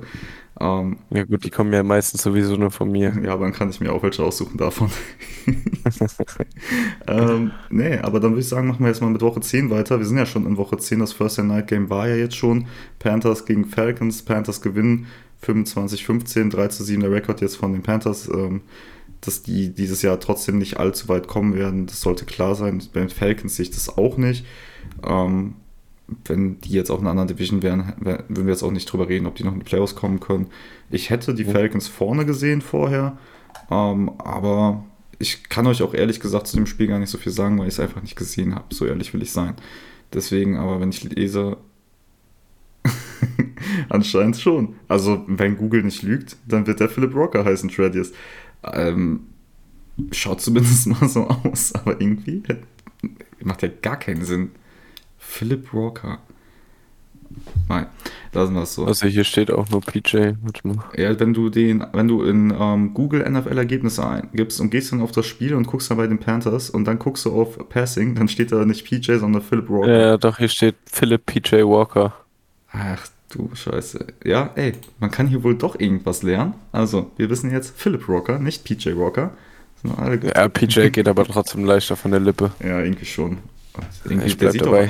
[0.59, 3.13] Ähm, Ja gut, die kommen ja meistens sowieso nur von mir.
[3.23, 4.89] ja, aber dann kann ich mir auch welche aussuchen davon.
[7.07, 9.99] ähm, nee, aber dann würde ich sagen, machen wir jetzt mal mit Woche 10 weiter.
[9.99, 12.67] Wir sind ja schon in Woche 10, das First Night Game war ja jetzt schon.
[12.99, 15.07] Panthers gegen Falcons, Panthers gewinnen
[15.45, 18.27] 25-15, 3 zu 7 der Rekord jetzt von den Panthers.
[18.29, 18.61] Ähm,
[19.21, 22.83] dass die dieses Jahr trotzdem nicht allzu weit kommen werden, das sollte klar sein.
[22.93, 24.45] Bei den Falcons sehe ich das auch nicht.
[25.03, 25.55] Ähm,
[26.25, 28.85] wenn die jetzt auch in einer anderen Division wären, wär- würden wir jetzt auch nicht
[28.91, 30.47] drüber reden, ob die noch in die Playoffs kommen können.
[30.91, 31.45] Ich hätte die.
[31.45, 33.17] Falcons vorne gesehen vorher,
[33.71, 34.83] ähm, aber
[35.17, 37.67] ich kann euch auch ehrlich gesagt zu dem Spiel gar nicht so viel sagen, weil
[37.67, 38.75] ich es einfach nicht gesehen habe.
[38.75, 39.55] So ehrlich will ich sein.
[40.13, 41.57] Deswegen, aber wenn ich lese,
[43.89, 44.75] anscheinend schon.
[44.87, 48.11] Also, wenn Google nicht lügt, dann wird der Philip Rocker heißen, Tradius.
[48.73, 49.21] Ähm,
[50.11, 52.43] schaut zumindest mal so aus, aber irgendwie
[53.43, 54.51] macht ja gar keinen Sinn.
[55.17, 56.19] Philip Walker.
[57.67, 57.87] Nein,
[58.33, 58.85] lassen wir es so.
[58.85, 60.33] Also hier steht auch nur PJ.
[60.95, 65.11] Ja, wenn du den, wenn du in ähm, Google NFL-Ergebnisse eingibst und gehst dann auf
[65.11, 68.27] das Spiel und guckst dann bei den Panthers und dann guckst du auf Passing, dann
[68.27, 69.99] steht da nicht PJ, sondern Philip Walker.
[69.99, 72.13] Ja, doch, hier steht Philip PJ Walker.
[72.75, 74.05] Ach du Scheiße.
[74.23, 76.53] Ja, ey, man kann hier wohl doch irgendwas lernen.
[76.71, 79.19] Also, wir wissen jetzt Philip Walker, nicht PJ gut.
[80.35, 82.51] Ja, PJ geht aber trotzdem leichter von der Lippe.
[82.63, 83.37] Ja, irgendwie schon.
[84.05, 84.89] Irgendwie, Ich bleib dabei.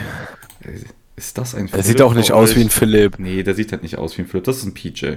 [0.62, 0.82] Ey,
[1.16, 2.70] ist das ein Er sieht auch nicht aus wie ein?
[2.70, 3.20] Philipp.
[3.20, 4.46] Nee, der sieht halt nicht aus wie ein Philipp.
[4.46, 5.14] Das ist ein PJ.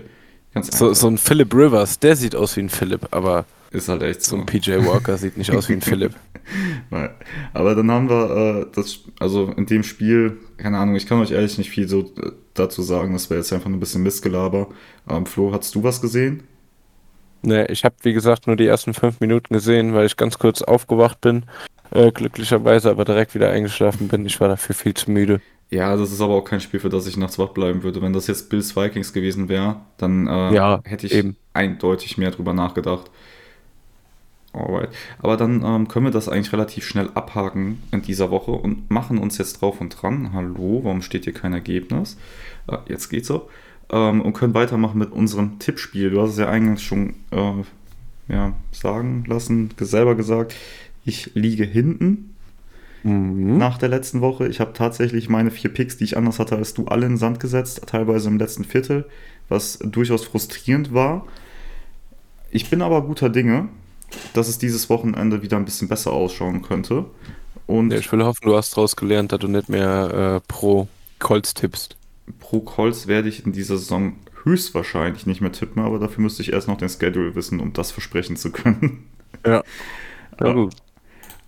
[0.54, 4.02] Ganz So, so ein Philip Rivers, der sieht aus wie ein Philipp, aber ist halt
[4.02, 4.36] echt so so.
[4.36, 6.14] ein PJ Walker sieht nicht aus wie ein Philipp.
[6.90, 7.10] Nein.
[7.52, 8.30] Aber dann haben wir
[8.62, 12.00] äh, das, also in dem Spiel, keine Ahnung, ich kann euch ehrlich nicht viel so
[12.00, 13.12] äh, dazu sagen.
[13.12, 14.68] Das wäre jetzt einfach ein bisschen Missgelaber.
[15.08, 16.44] Ähm, Flo, hast du was gesehen?
[17.42, 20.62] Ne, ich habe wie gesagt nur die ersten fünf Minuten gesehen, weil ich ganz kurz
[20.62, 21.44] aufgewacht bin.
[21.90, 24.26] Äh, glücklicherweise aber direkt wieder eingeschlafen bin.
[24.26, 25.40] Ich war dafür viel zu müde.
[25.70, 28.00] Ja, das ist aber auch kein Spiel, für das ich nachts wach bleiben würde.
[28.00, 31.36] Wenn das jetzt Bills Vikings gewesen wäre, dann äh, Ja, hätte ich eben.
[31.52, 33.10] eindeutig mehr drüber nachgedacht.
[34.52, 34.90] Alright.
[35.18, 39.18] Aber dann ähm, können wir das eigentlich relativ schnell abhaken in dieser Woche und machen
[39.18, 40.32] uns jetzt drauf und dran.
[40.32, 42.16] Hallo, warum steht hier kein Ergebnis?
[42.66, 43.48] Äh, jetzt geht's so.
[43.90, 46.10] Ähm, und können weitermachen mit unserem Tippspiel.
[46.10, 47.62] Du hast es ja eingangs schon äh,
[48.28, 50.54] ja, sagen lassen, selber gesagt.
[51.04, 52.34] Ich liege hinten
[53.04, 53.58] Mhm.
[53.58, 54.48] nach der letzten Woche.
[54.48, 57.18] Ich habe tatsächlich meine vier Picks, die ich anders hatte als du, alle in den
[57.18, 59.06] Sand gesetzt, teilweise im letzten Viertel,
[59.48, 61.26] was durchaus frustrierend war.
[62.50, 63.68] Ich bin aber guter Dinge,
[64.32, 67.06] dass es dieses Wochenende wieder ein bisschen besser ausschauen könnte.
[67.66, 70.88] Und Ja, ich will hoffen, du hast daraus gelernt, dass du nicht mehr äh, pro
[71.18, 71.96] Colts tippst.
[72.38, 76.52] pro Colts werde ich in dieser Saison höchstwahrscheinlich nicht mehr tippen, aber dafür müsste ich
[76.52, 79.04] erst noch den Schedule wissen, um das versprechen zu können.
[79.46, 79.62] Ja.
[80.40, 80.52] Ja.
[80.52, 80.74] Gut.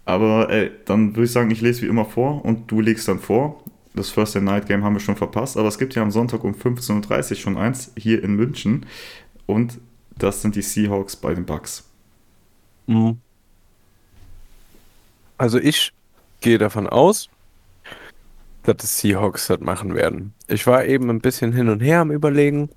[0.04, 3.20] Aber ey, dann würde ich sagen, ich lese wie immer vor und du legst dann
[3.20, 3.62] vor.
[3.94, 6.44] Das First Day Night Game haben wir schon verpasst, aber es gibt ja am Sonntag
[6.44, 8.86] um 15.30 Uhr schon eins hier in München.
[9.46, 9.80] Und
[10.16, 11.89] das sind die Seahawks bei den Bucks.
[12.90, 13.18] Mhm.
[15.38, 15.92] Also ich
[16.40, 17.30] gehe davon aus,
[18.64, 20.34] dass die Seahawks das machen werden.
[20.48, 22.68] Ich war eben ein bisschen hin und her am Überlegen,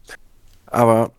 [0.68, 1.12] aber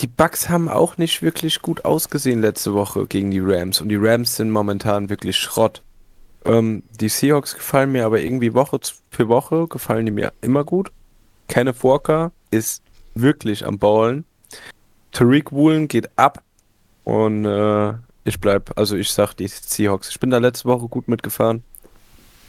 [0.00, 3.96] die Bucks haben auch nicht wirklich gut ausgesehen letzte Woche gegen die Rams und die
[3.96, 5.82] Rams sind momentan wirklich Schrott.
[6.44, 8.78] Ähm, die Seahawks gefallen mir aber irgendwie Woche
[9.10, 10.92] für Woche, gefallen die mir immer gut.
[11.48, 12.82] Kenneth Walker ist
[13.14, 14.26] wirklich am Ballen.
[15.12, 16.42] Tariq Woolen geht ab
[17.04, 20.08] und äh, ich bleib, also ich sag die Seahawks.
[20.08, 21.62] Ich bin da letzte Woche gut mitgefahren.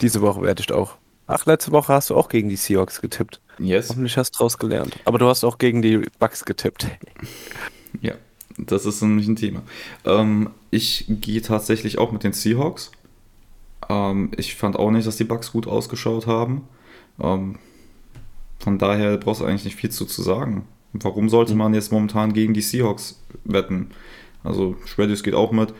[0.01, 0.95] Diese Woche werde ich auch.
[1.27, 3.41] Ach, letzte Woche hast du auch gegen die Seahawks getippt.
[3.59, 3.89] Yes.
[3.89, 4.97] Hoffentlich hast du draus gelernt.
[5.05, 6.87] Aber du hast auch gegen die Bucks getippt.
[8.01, 8.15] Ja,
[8.57, 9.61] das ist nämlich ein Thema.
[10.03, 12.91] Ähm, ich gehe tatsächlich auch mit den Seahawks.
[13.87, 16.67] Ähm, ich fand auch nicht, dass die Bucks gut ausgeschaut haben.
[17.21, 17.57] Ähm,
[18.59, 20.67] von daher brauchst du eigentlich nicht viel zu, zu sagen.
[20.91, 23.91] Warum sollte man jetzt momentan gegen die Seahawks wetten?
[24.45, 25.73] Also Shreddius geht auch mit.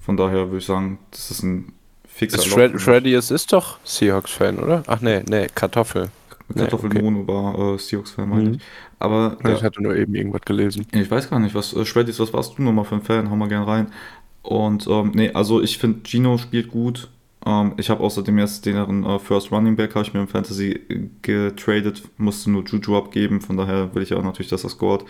[0.00, 1.72] Von daher würde ich sagen, das ist ein
[2.06, 2.82] fixer Ist Shred für mich.
[2.82, 4.82] Shreddy, es ist doch Seahawks-Fan, oder?
[4.86, 6.10] Ach nee, nee, Kartoffel.
[6.52, 8.54] Nee, Kartoffelmono war äh, Seahawks-Fan, meine Mhm.
[8.54, 8.60] ich.
[8.98, 10.86] Aber Ja, ja, Ich hatte nur eben irgendwas gelesen.
[10.92, 13.30] ich weiß gar nicht, was, äh, Shreddies, was warst du nochmal für ein Fan?
[13.30, 13.86] Hau mal gern rein.
[14.42, 17.08] Und, ähm, nee, also ich finde, Gino spielt gut.
[17.46, 20.72] Ähm, ich habe außerdem jetzt den äh, First Running Back, habe ich mir im Fantasy
[20.88, 25.04] äh, getradet, musste nur Juju abgeben, von daher will ich auch natürlich, dass er scored.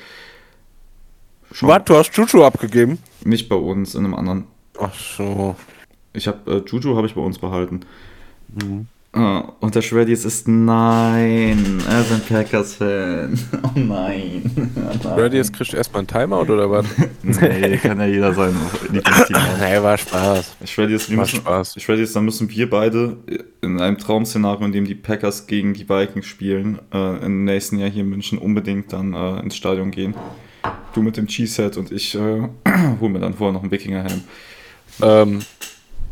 [1.52, 2.98] Schauen- Was, du hast Juju abgegeben?
[3.24, 4.44] Nicht bei uns, in einem anderen.
[4.80, 5.56] Ach so.
[6.12, 7.80] Ich habe äh, Juju habe ich bei uns behalten.
[8.62, 8.86] Mhm.
[9.12, 13.36] Ah, und der Shreddies ist nein, er ist ein Packers-Fan.
[13.64, 14.42] Oh nein.
[15.52, 16.86] Kriegst du erstmal einen Timeout oder was?
[17.24, 18.54] Nee, kann ja jeder sein
[18.92, 19.00] nee,
[19.82, 20.56] war Spaß.
[20.64, 21.74] Shreddies, wir War müssen, Spaß.
[21.82, 23.16] Shreddies, dann müssen wir beide
[23.62, 27.90] in einem Traum-Szenario, in dem die Packers gegen die Vikings spielen, äh, im nächsten Jahr
[27.90, 30.14] hier in München unbedingt dann äh, ins Stadion gehen.
[30.92, 32.18] Du mit dem Cheesehead und ich äh,
[33.00, 34.22] hol mir dann vorher noch einen Wikingerhelm.
[35.02, 35.40] Ähm,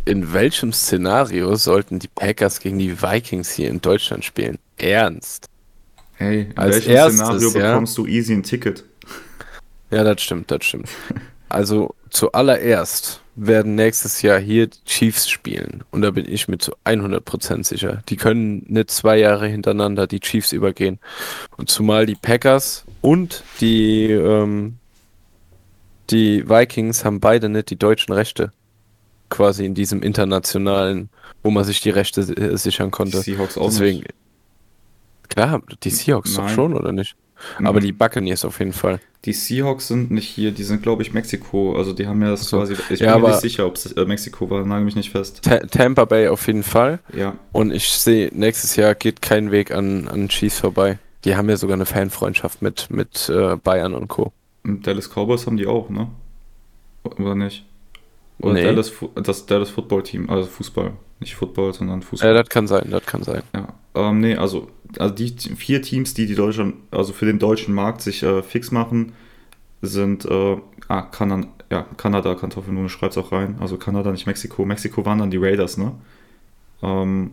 [0.04, 4.58] in welchem Szenario sollten die Packers gegen die Vikings hier in Deutschland spielen?
[4.76, 5.46] Ernst?
[6.14, 7.70] Hey, in Als welchem erstes, Szenario ja.
[7.70, 8.84] bekommst du easy ein Ticket?
[9.90, 10.88] Ja, das stimmt, das stimmt.
[11.48, 15.85] Also zuallererst werden nächstes Jahr hier die Chiefs spielen.
[15.90, 18.03] Und da bin ich mir zu 100% sicher.
[18.09, 20.98] Die können nicht zwei Jahre hintereinander die Chiefs übergehen.
[21.57, 24.77] Und zumal die Packers und die, ähm,
[26.11, 28.53] die Vikings haben beide nicht die deutschen Rechte.
[29.31, 31.11] Quasi in diesem internationalen,
[31.42, 33.20] wo man sich die Rechte äh, sichern Die konnte.
[33.20, 33.98] Seahawks auch Deswegen.
[33.98, 34.14] nicht.
[35.29, 36.55] Klar, die Seahawks doch Nein.
[36.55, 37.14] schon, oder nicht?
[37.62, 37.85] Aber Mhm.
[37.85, 39.01] die Buccaneers auf jeden Fall.
[39.24, 41.77] Die Seahawks sind nicht hier, die sind, glaube ich, Mexiko.
[41.77, 42.59] Also die haben ja das so.
[42.59, 42.74] quasi.
[42.90, 45.42] Ich Ja, bin mir nicht sicher, ob es äh, Mexiko war, nagel mich nicht fest.
[45.42, 47.01] Ta Tampa Bay auf jeden Fall.
[47.12, 47.35] Ja.
[47.53, 50.98] Und ich sehe, nächstes Jahr geht kein Weg an, an Chiefs vorbei.
[51.24, 54.33] Die haben ja sogar eine Fanfreundschaft mit, mit äh, Bayern und Co.
[54.64, 56.09] Und Dallas Cowboys haben die auch, ne?
[57.05, 57.64] Oder nicht?
[58.40, 58.62] Oder Nee.
[58.64, 60.92] Dallas, das Dallas Football Team, also Fußball.
[61.20, 62.35] Nicht Football, sondern Ja, Fußball.
[62.35, 63.42] das kann sein, das kann sein.
[63.54, 63.74] Ja.
[63.94, 68.02] Ähm, nee, also, also die vier Teams, die die Deutschland, also für den deutschen Markt
[68.02, 69.12] sich äh, fix machen,
[69.83, 70.57] sind äh,
[70.88, 73.57] ah, Kanan ja, Kanada, Kartoffelnune schreibt's auch rein.
[73.61, 74.64] Also Kanada, nicht Mexiko.
[74.64, 75.92] Mexiko waren dann die Raiders, ne?
[76.83, 77.33] Ähm,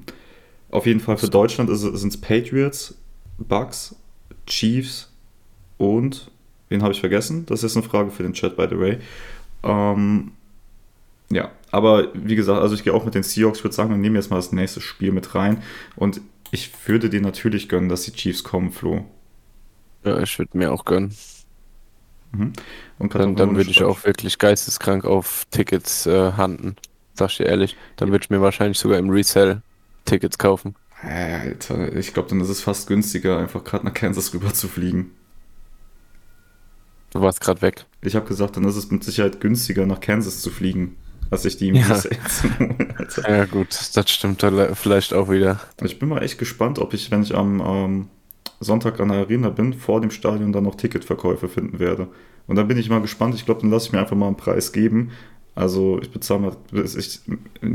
[0.71, 2.95] auf jeden Fall für Deutschland sind es Patriots,
[3.38, 3.95] Bucks,
[4.45, 5.10] Chiefs
[5.78, 6.32] und
[6.69, 7.45] wen habe ich vergessen?
[7.45, 8.98] Das ist eine Frage für den Chat, by the way.
[9.63, 10.32] Ähm,
[11.30, 13.97] ja, aber wie gesagt, also ich gehe auch mit den Seahawks, ich würde sagen, wir
[13.97, 15.61] nehmen jetzt mal das nächste Spiel mit rein
[15.95, 19.05] und ich würde dir natürlich gönnen, dass die Chiefs kommen, Flo.
[20.05, 21.13] Ja, ich würde mir auch gönnen.
[22.97, 26.75] Und Dann, dann würde ich auch wirklich geisteskrank auf Tickets äh, handen.
[27.13, 27.77] Sag ich dir ehrlich.
[27.95, 29.61] Dann würde ich mir wahrscheinlich sogar im Resell
[30.05, 30.75] Tickets kaufen.
[31.01, 35.11] Alter, ich glaube, dann ist es fast günstiger, einfach gerade nach Kansas rüber zu fliegen.
[37.11, 37.85] Du warst gerade weg.
[38.01, 40.97] Ich habe gesagt, dann ist es mit Sicherheit günstiger, nach Kansas zu fliegen,
[41.31, 41.88] als sich die Ja.
[42.97, 43.29] Alter.
[43.29, 45.59] Ja gut, das stimmt vielleicht auch wieder.
[45.83, 48.07] Ich bin mal echt gespannt, ob ich, wenn ich am ähm,
[48.59, 52.07] Sonntag an der Arena bin, vor dem Stadion dann noch Ticketverkäufe finden werde.
[52.47, 53.35] Und dann bin ich mal gespannt.
[53.35, 55.11] Ich glaube, dann lasse ich mir einfach mal einen Preis geben.
[55.55, 57.21] Also ich bezahle mal ich,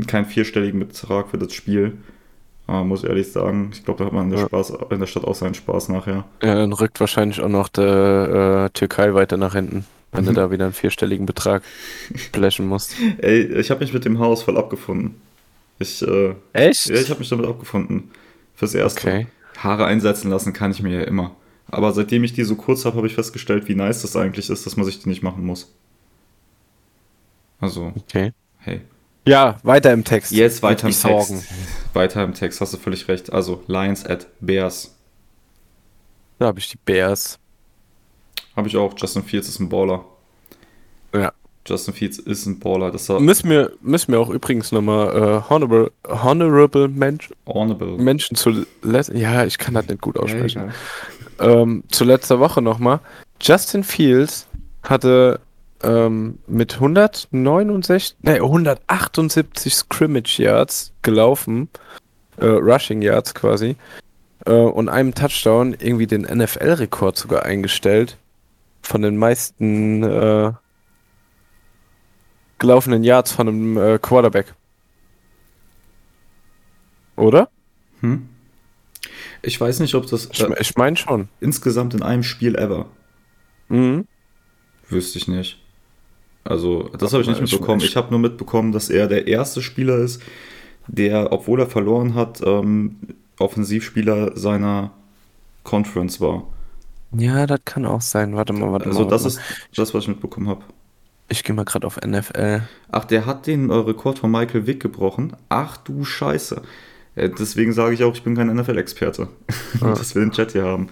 [0.07, 1.97] keinen vierstelligen Betrag für das Spiel.
[2.67, 3.71] Äh, muss ich ehrlich sagen.
[3.73, 4.45] Ich glaube, da hat man in der, Ja.
[4.45, 6.25] Spaß, in der Stadt auch seinen Spaß nachher.
[6.43, 10.35] Ja, dann rückt wahrscheinlich auch noch der äh, Türkei weiter nach hinten, wenn du Mhm.
[10.35, 11.63] da wieder einen vierstelligen Betrag
[12.31, 12.95] blechen musst.
[13.19, 15.15] Ey, ich habe mich mit dem Haus voll abgefunden.
[15.79, 16.87] Ich, äh, Echt?
[16.87, 18.11] ja, ich habe mich damit abgefunden.
[18.55, 18.99] Fürs Erste.
[19.07, 19.27] Okay.
[19.57, 21.35] Haare einsetzen lassen kann ich mir ja immer.
[21.67, 24.65] Aber seitdem ich die so kurz habe, habe ich festgestellt, wie nice das eigentlich ist,
[24.65, 25.73] dass man sich die nicht machen muss.
[27.59, 28.33] Also, Okay.
[28.59, 28.81] hey.
[29.27, 30.31] Ja, weiter im Text.
[30.31, 31.35] Jetzt weiter im Sorgen.
[31.39, 31.53] Text.
[31.93, 33.31] Weiter im Text, hast du völlig recht.
[33.31, 34.95] Also, Lions at Bears.
[36.39, 37.37] Da habe ich die Bears.
[38.55, 38.93] Habe ich auch.
[38.97, 40.03] Justin Fields ist ein Baller.
[41.13, 41.31] Ja.
[41.65, 42.91] Justin Fields ist ein Baller.
[42.91, 47.97] Das Müssen wir, müssen wir auch übrigens nochmal äh, honorable, honorable Mensch, honorable.
[47.97, 50.71] Menschen zu let- Ja, ich kann das nicht gut Ja, aussprechen.
[51.39, 51.61] egal.
[51.61, 52.99] ähm, zu letzter Woche nochmal.
[53.39, 54.47] Justin Fields
[54.83, 55.39] hatte
[55.83, 61.69] ähm, mit 169, nee, 178 Scrimmage Yards gelaufen,
[62.37, 63.75] äh, Rushing Yards quasi,
[64.45, 68.17] äh, und einem Touchdown irgendwie den NFL-Rekord sogar eingestellt
[68.81, 70.51] von den meisten äh,
[72.59, 74.53] gelaufenen Yards von einem äh, Quarterback.
[77.15, 77.49] Oder?
[78.01, 78.27] Hm?
[79.41, 81.27] Ich weiß nicht, ob das Ich, äh, ich meine schon.
[81.39, 82.87] insgesamt in einem Spiel ever.
[83.69, 84.07] Mhm.
[84.89, 85.59] Wüsste ich nicht.
[86.43, 87.81] Also, das habe ich nicht Ich- mitbekommen.
[87.81, 90.21] ich- Ich habe nur mitbekommen, dass er der erste Spieler ist,
[90.87, 92.97] der, obwohl er verloren hat, ähm,
[93.39, 94.91] Offensivspieler seiner
[95.63, 96.47] Conference war.
[97.13, 98.35] Ja, das kann auch sein.
[98.35, 99.09] Warte mal, warte Also, mal.
[99.09, 100.61] das warte ist das, was ich mitbekommen habe.
[101.29, 102.61] Ich gehe mal gerade auf NFL.
[102.91, 105.33] Ach, der hat den äh, Rekord von Michael Vick gebrochen.
[105.49, 106.61] Ach du Scheiße.
[107.15, 109.27] Ja, deswegen sage ich auch, ich bin kein NFL-Experte.
[109.81, 109.89] Ah.
[109.93, 110.89] dass wir den Chat hier haben.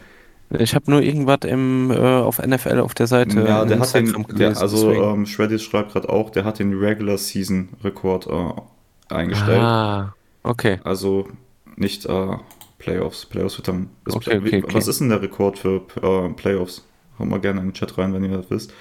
[0.57, 3.39] Ich habe nur irgendwas im, äh, auf NFL auf der Seite.
[3.41, 7.17] Ja, der hat den, der, also ähm, Shreddy schreibt gerade auch, der hat den Regular
[7.19, 9.61] Season Rekord äh, eingestellt.
[9.61, 10.79] Ah, okay.
[10.83, 11.27] Also
[11.75, 12.37] nicht äh,
[12.79, 13.25] Playoffs.
[13.25, 13.89] Playoffs wird dann.
[14.09, 14.73] Okay, okay, okay.
[14.73, 16.85] Was ist denn der Rekord für äh, Playoffs?
[17.19, 18.73] Haut mal gerne in den Chat rein, wenn ihr das wisst.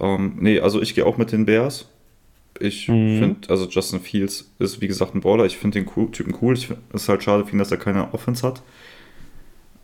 [0.00, 1.86] Ähm, nee, also ich gehe auch mit den Bears.
[2.60, 3.18] Ich Mhm.
[3.18, 5.44] finde, also Justin Fields ist wie gesagt ein Baller.
[5.46, 6.54] Ich finde den cool, Typen cool.
[6.54, 8.62] Es ist halt schade für ihn, dass er keine Offense hat.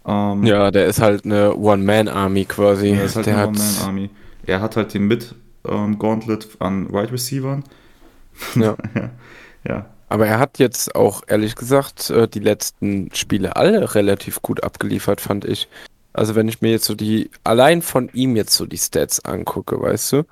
[0.07, 2.91] Ähm, Ja, der ist halt eine One-Man-Army quasi.
[2.91, 4.11] er ist halt der eine hat, One-Man-Army.
[4.47, 7.65] Er hat halt den Mid-Gauntlet an Wide Receivern.
[8.55, 8.77] Ja.
[9.67, 9.87] ja.
[10.09, 15.21] Aber er hat jetzt auch, ehrlich gesagt, äh, die letzten Spiele alle relativ gut abgeliefert,
[15.21, 15.69] fand ich.
[16.13, 19.81] Also wenn ich mir jetzt so die, allein von ihm jetzt so die Stats angucke,
[19.81, 20.23] weißt du,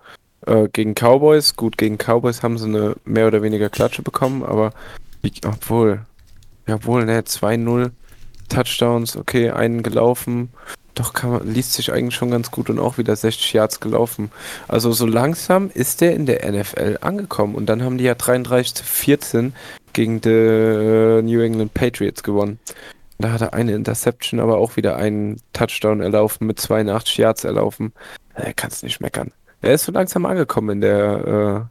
[0.46, 4.72] äh, gegen Cowboys, gut, gegen Cowboys haben sie eine mehr oder weniger Klatsche bekommen, aber
[5.44, 6.00] obwohl,
[6.66, 7.90] jawohl, ne, 2-0
[8.48, 10.50] Touchdowns, okay, einen gelaufen,
[10.96, 14.32] doch kann man, liest sich eigentlich schon ganz gut und auch wieder 60 Yards gelaufen.
[14.66, 18.74] Also so langsam ist der in der NFL angekommen und dann haben die ja 33
[18.74, 19.54] zu 14
[19.92, 22.58] gegen die äh, New England Patriots gewonnen.
[23.18, 27.92] Da hat er eine Interception, aber auch wieder einen Touchdown erlaufen, mit 82 Yards erlaufen.
[28.34, 29.32] Er kann es nicht meckern.
[29.62, 31.68] Er ist so langsam angekommen in der,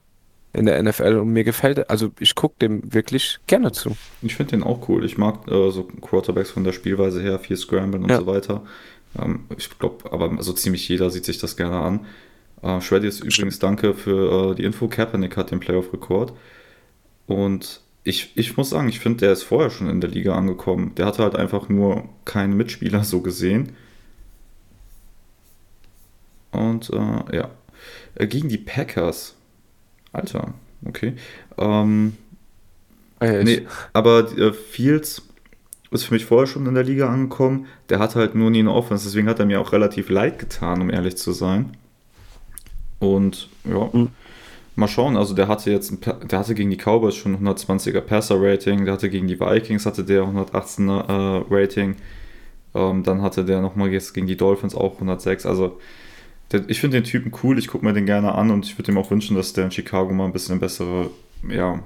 [0.53, 3.95] äh, in der NFL und mir gefällt, also ich gucke dem wirklich gerne zu.
[4.21, 5.05] Ich finde den auch cool.
[5.05, 8.17] Ich mag äh, so Quarterbacks von der Spielweise her, viel Scramblen und Ja.
[8.19, 8.63] so weiter.
[9.19, 12.05] Ähm, ich glaube, aber so ziemlich jeder sieht sich das gerne an.
[12.61, 14.87] Äh, Shreddy ist übrigens danke für äh, die Info.
[14.87, 16.33] Kaepernick hat den Playoff-Rekord.
[17.27, 20.93] Und ich, ich muss sagen, ich finde, der ist vorher schon in der Liga angekommen.
[20.95, 23.73] Der hatte halt einfach nur keinen Mitspieler so gesehen.
[26.51, 27.49] Und äh, ja.
[28.15, 29.35] Äh, Gegen die Packers.
[30.13, 30.53] Alter,
[30.85, 31.13] okay.
[31.57, 32.15] Ähm,
[33.21, 35.23] Äh, ich- Nee, aber äh, Fields
[35.91, 37.67] ist für mich vorher schon in der Liga angekommen.
[37.89, 40.81] Der hat halt nur nie eine Offense, deswegen hat er mir auch relativ leid getan,
[40.81, 41.77] um ehrlich zu sein.
[42.99, 44.09] Und ja, Mhm.
[44.75, 45.17] mal schauen.
[45.17, 45.93] Also der hatte jetzt,
[46.29, 50.23] der hatte gegen die Cowboys schon 120er Passer-Rating, der hatte gegen die Vikings hatte der
[50.23, 51.95] 118er äh, Rating.
[52.73, 55.45] Ähm, dann hatte der nochmal jetzt gegen die Dolphins auch 106.
[55.45, 55.79] Also
[56.51, 58.91] der, ich finde den Typen cool, ich gucke mir den gerne an und ich würde
[58.91, 61.09] ihm auch wünschen, dass der in Chicago mal ein bisschen bessere,
[61.49, 61.79] ja,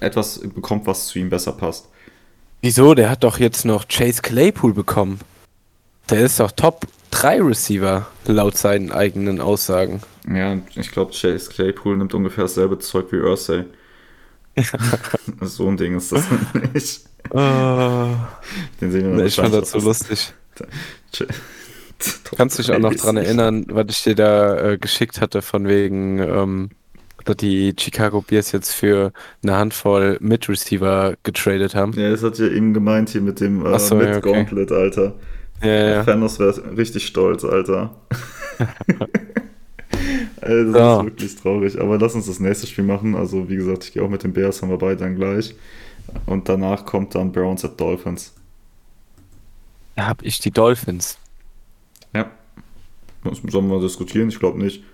[0.00, 1.88] etwas bekommt, was zu ihm besser passt.
[2.60, 2.94] Wieso?
[2.94, 5.20] Der hat doch jetzt noch Chase Claypool bekommen.
[6.10, 10.02] Der ist doch Top 3 Receiver, laut seinen eigenen Aussagen.
[10.32, 13.64] Ja, ich glaube, Chase Claypool nimmt ungefähr dasselbe Zeug wie Ursay.
[15.40, 16.24] so ein Ding ist das
[16.72, 17.02] nicht.
[18.80, 20.32] Den sehen wir dann ich fand das so lustig.
[22.36, 26.18] Kannst dich auch noch dran erinnern, was ich dir da äh, geschickt hatte, von wegen,
[26.18, 26.70] ähm,
[27.40, 31.92] die Chicago Bears jetzt für eine Handvoll Mid-Receiver getradet haben.
[31.94, 34.32] Ja, das hat ja eben gemeint hier mit dem äh, so, mit ja, okay.
[34.32, 35.14] Gauntlet, Alter.
[35.62, 36.04] Ja, ja.
[36.04, 37.94] Thanos wäre richtig stolz, Alter.
[40.40, 40.98] Ey, das Ja.
[41.00, 41.80] ist wirklich traurig.
[41.80, 43.14] Aber lass uns das nächste Spiel machen.
[43.14, 45.54] Also, wie gesagt, ich gehe auch mit den Bears, haben wir beide dann gleich.
[46.26, 48.32] Und danach kommt dann Browns at Dolphins.
[49.96, 51.18] Da hab ich die Dolphins.
[52.14, 52.30] Ja.
[53.48, 54.28] Sollen wir diskutieren?
[54.28, 54.84] Ich glaube nicht.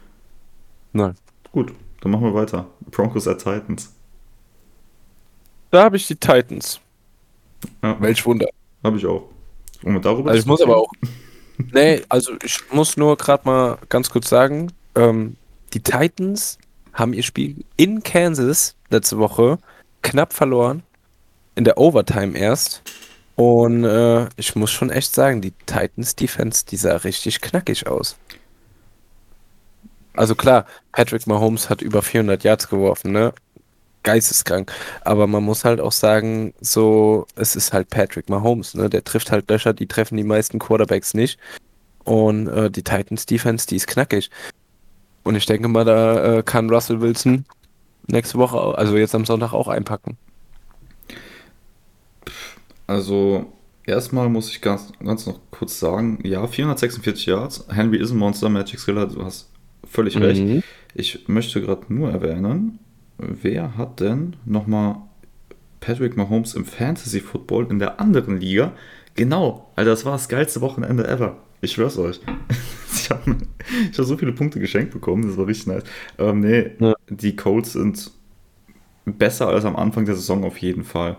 [0.92, 1.14] Nein.
[1.52, 1.72] Gut,
[2.04, 2.66] dann machen wir weiter.
[2.90, 3.92] Broncos at Titans.
[5.70, 6.80] Da habe ich die Titans.
[7.82, 8.46] Ja, Welch Wunder.
[8.84, 9.24] habe ich auch.
[9.82, 10.92] Und darüber Also ich muss aber auch.
[11.72, 15.36] Nee, also ich muss nur gerade mal ganz kurz sagen, ähm,
[15.72, 16.58] die Titans
[16.92, 19.60] haben ihr Spiel in Kansas letzte Woche
[20.02, 20.82] knapp verloren.
[21.54, 22.82] In der Overtime erst.
[23.36, 28.16] Und äh, ich muss schon echt sagen, die Titans Defense, die sah richtig knackig aus.
[30.14, 33.32] Also klar, Patrick Mahomes hat über 400 Yards geworfen, ne?
[34.04, 34.72] Geisteskrank.
[35.02, 38.88] Aber man muss halt auch sagen, so, es ist halt Patrick Mahomes, ne?
[38.88, 41.38] Der trifft halt Löcher, die treffen die meisten Quarterbacks nicht.
[42.04, 44.30] Und äh, die Titans Defense, die ist knackig.
[45.24, 47.44] Und ich denke mal, da äh, kann Russell Wilson
[48.06, 50.18] nächste Woche, also jetzt am Sonntag auch einpacken.
[52.86, 53.50] Also,
[53.84, 57.64] erstmal muss ich ganz, ganz noch kurz sagen, ja, 446 Yards.
[57.70, 59.48] Henry ist ein Monster, Magic Skiller, du hast
[59.86, 60.42] völlig recht.
[60.42, 60.62] Mhm.
[60.94, 62.78] Ich möchte gerade nur erwähnen,
[63.18, 64.96] wer hat denn nochmal
[65.80, 68.72] Patrick Mahomes im Fantasy Football in der anderen Liga?
[69.14, 71.36] Genau, Alter, das war das geilste Wochenende ever.
[71.60, 72.20] Ich schwör's euch.
[72.96, 73.36] Ich habe
[73.98, 75.82] hab so viele Punkte geschenkt bekommen, das war richtig nice.
[76.16, 76.94] Ähm, nee, Ja.
[77.10, 78.10] die Colts sind
[79.04, 81.16] besser als am Anfang der Saison auf jeden Fall.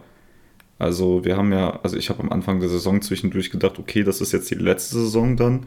[0.80, 4.22] Also wir haben ja, also ich habe am Anfang der Saison zwischendurch gedacht, okay, das
[4.22, 5.66] ist jetzt die letzte Saison dann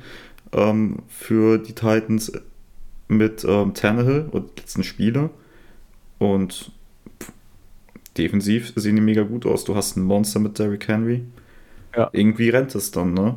[0.52, 2.32] ähm, für die Titans
[3.08, 5.30] mit ähm, Tannehill und die letzten Spiele.
[6.18, 6.72] Und
[8.16, 9.64] defensiv sehen die mega gut aus.
[9.64, 11.22] Du hast ein Monster mit Derrick Henry.
[11.96, 12.10] Ja.
[12.12, 13.36] Irgendwie rennt es dann, ne?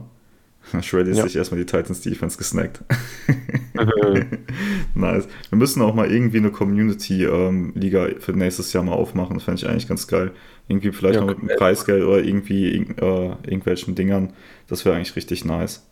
[0.82, 1.24] Shreddy ist Ja.
[1.24, 2.84] sich erstmal die Titans Defense gesnackt.
[4.93, 5.28] nice.
[5.49, 9.36] Wir müssen auch mal irgendwie eine Community-Liga für nächstes Jahr mal aufmachen.
[9.36, 10.32] Das fände ich eigentlich ganz geil.
[10.67, 14.34] Irgendwie vielleicht Ja, noch mit einem wir Preisgeld oder irgendwie irg- äh, irgendwelchen Dingern.
[14.67, 15.86] Das wäre eigentlich richtig nice.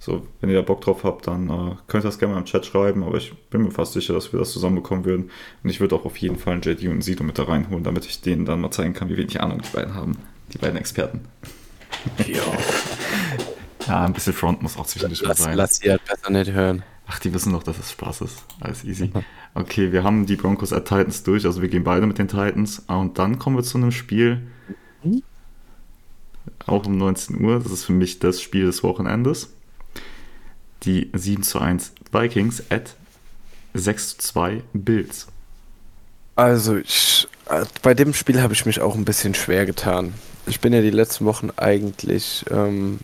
[0.00, 2.46] So, wenn ihr da Bock drauf habt, dann äh, könnt ihr das gerne mal im
[2.46, 5.30] Chat schreiben, aber ich bin mir fast sicher, dass wir das zusammenbekommen würden.
[5.64, 7.82] Und ich würde auch auf jeden Fall einen JD und einen Sido mit da reinholen,
[7.82, 10.16] damit ich denen dann mal zeigen kann, wie wenig Ahnung die beiden haben.
[10.52, 11.22] Die beiden Experten.
[12.26, 12.42] ja.
[13.86, 15.56] Ja, ein bisschen Front muss auch zwischendurch mal sein.
[15.56, 16.82] lass sie halt besser nicht hören.
[17.06, 18.44] Ach, die wissen doch, dass es Spaß ist.
[18.60, 19.10] Alles easy.
[19.54, 22.82] Okay, wir haben die Broncos at Titans durch, also wir gehen beide mit den Titans.
[22.86, 24.42] Ah, Und dann kommen wir zu einem Spiel,
[26.66, 27.60] auch um 19 Uhr.
[27.60, 29.54] Das ist für mich das Spiel des Wochenendes.
[30.84, 32.94] Die 7 zu 1 Vikings at
[33.74, 35.26] 6 zu 2 Bills.
[36.36, 40.14] Also, ich, äh, bei dem Spiel habe ich mich auch ein bisschen schwer getan.
[40.46, 43.00] Ich bin ja die letzten Wochen eigentlich ähm,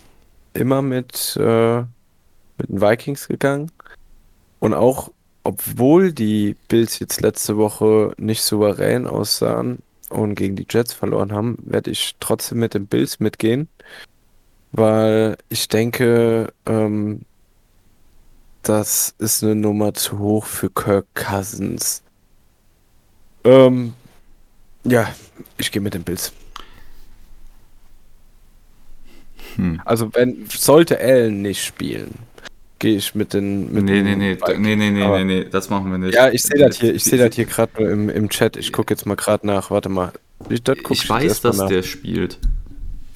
[0.54, 1.80] immer mit, äh,
[2.58, 3.70] mit den Vikings gegangen.
[4.60, 5.10] Und auch,
[5.42, 11.58] obwohl die Bills jetzt letzte Woche nicht souverän aussahen und gegen die Jets verloren haben,
[11.64, 13.68] werde ich trotzdem mit den Bills mitgehen.
[14.72, 17.22] Weil ich denke, ähm,
[18.64, 22.02] das ist eine Nummer zu hoch für Kirk Cousins.
[23.44, 23.92] Ähm,
[24.84, 25.08] ja,
[25.58, 26.32] ich gehe mit den Bills.
[29.56, 29.80] Hm.
[29.84, 32.14] Also wenn sollte Allen nicht spielen,
[32.78, 34.58] gehe ich mit den mit Nee, nee, nee, Vikings.
[34.58, 36.14] nee, nee, nee, Aber- nee, nee, das machen wir nicht.
[36.14, 38.56] Ja, ich sehe das hier, ich sehe das hier gerade nur im, im Chat.
[38.56, 39.70] Ich gucke jetzt mal gerade nach.
[39.70, 40.12] Warte mal.
[40.48, 41.68] Ich, das Ich jetzt weiß, dass nach.
[41.68, 42.38] der spielt.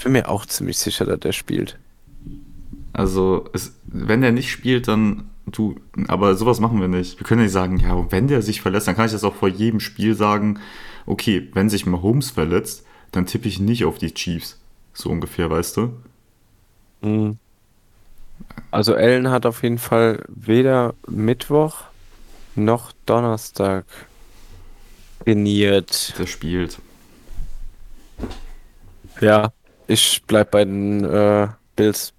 [0.02, 1.76] bin mir auch ziemlich sicher, dass der spielt.
[2.92, 5.76] Also, es, wenn der nicht spielt, dann du.
[6.08, 7.18] Aber sowas machen wir nicht.
[7.18, 9.48] Wir können nicht sagen, ja, wenn der sich verletzt, dann kann ich das auch vor
[9.48, 10.60] jedem Spiel sagen.
[11.06, 14.60] Okay, wenn sich Mahomes verletzt, dann tippe ich nicht auf die Chiefs.
[14.92, 15.92] So ungefähr, weißt du?
[17.00, 17.38] Mhm.
[18.70, 21.84] Also Allen hat auf jeden Fall weder Mittwoch
[22.54, 23.84] noch Donnerstag
[25.24, 26.14] trainiert.
[26.18, 26.78] Der spielt.
[29.20, 29.52] Ja,
[29.86, 32.12] ich bleib bei den äh, Bills.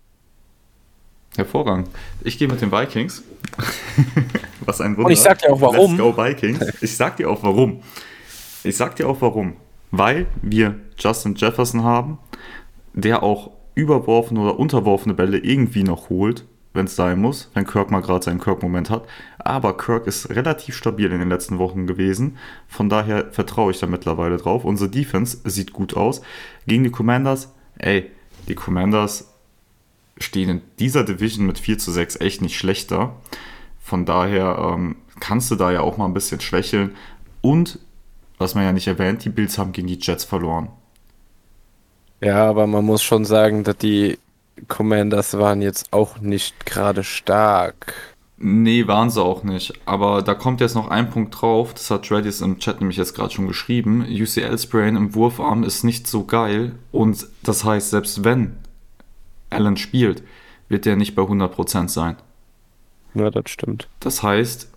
[1.36, 1.90] Hervorragend.
[2.24, 3.24] Ich gehe mit den Vikings.
[4.66, 5.08] Was ein Wunder.
[5.08, 5.98] Und ich sag dir auch warum.
[5.98, 6.60] Let's go Vikings.
[6.82, 7.82] Ich sag dir auch warum.
[8.64, 9.56] Ich sag dir auch warum.
[9.92, 12.20] Weil wir Justin Jefferson haben,
[12.94, 17.90] der auch überworfene oder unterworfene Bälle irgendwie noch holt, wenn es sein muss, wenn Kirk
[17.90, 19.08] mal gerade seinen Kirk-Moment hat.
[19.40, 22.38] Aber Kirk ist relativ stabil in den letzten Wochen gewesen.
[22.68, 24.66] Von daher vertraue ich da mittlerweile drauf.
[24.66, 26.22] Unsere Defense sieht gut aus.
[26.68, 28.12] Gegen die Commanders, ey,
[28.48, 29.29] die Commanders
[30.20, 33.16] stehen in dieser Division mit 4 zu 6 echt nicht schlechter.
[33.80, 36.96] Von daher ähm, kannst du da ja auch mal ein bisschen schwächeln.
[37.42, 37.80] Und,
[38.38, 40.70] was man ja nicht erwähnt, die Bills haben gegen die Jets verloren.
[42.22, 44.20] Ja, aber man muss schon sagen, dass die
[44.68, 47.94] Commanders waren jetzt auch nicht gerade stark.
[48.42, 49.74] Nee, waren sie auch nicht.
[49.86, 51.74] Aber da kommt jetzt noch ein Punkt drauf.
[51.74, 54.06] Das hat Redis im Chat nämlich jetzt gerade schon geschrieben.
[54.10, 56.74] UCL-Sprain im Wurfarm ist nicht so geil.
[56.92, 58.56] Und das heißt, selbst wenn
[59.50, 60.24] Allen spielt,
[60.68, 62.16] wird der nicht bei 100% sein.
[63.16, 63.88] Ja, das stimmt.
[64.00, 64.70] Das heißt,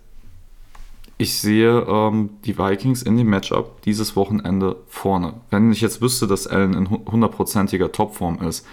[1.17, 5.35] ich sehe ähm, die Vikings in dem Matchup dieses Wochenende vorne.
[5.51, 8.65] Wenn ich jetzt wüsste, dass Allen in hu- hundertprozentiger Topform ist,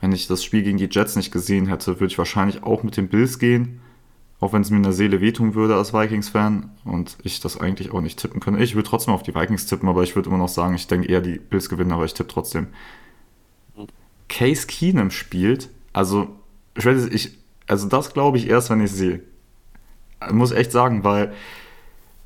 [0.00, 2.96] wenn ich das Spiel gegen die Jets nicht gesehen hätte, würde ich wahrscheinlich auch mit
[2.96, 3.80] den Bills gehen.
[4.38, 7.92] Auch wenn es mir in der Seele wehtun würde als Vikings-Fan und ich das eigentlich
[7.92, 8.62] auch nicht tippen könnte.
[8.62, 11.08] Ich würde trotzdem auf die Vikings tippen, aber ich würde immer noch sagen, ich denke
[11.08, 12.68] eher, die Bills gewinnen, aber ich tippe trotzdem.
[14.30, 16.28] Case Keenum spielt, also
[16.74, 19.20] ich, weiß, ich also das glaube ich erst, wenn ich sehe.
[20.26, 21.32] Ich muss echt sagen, weil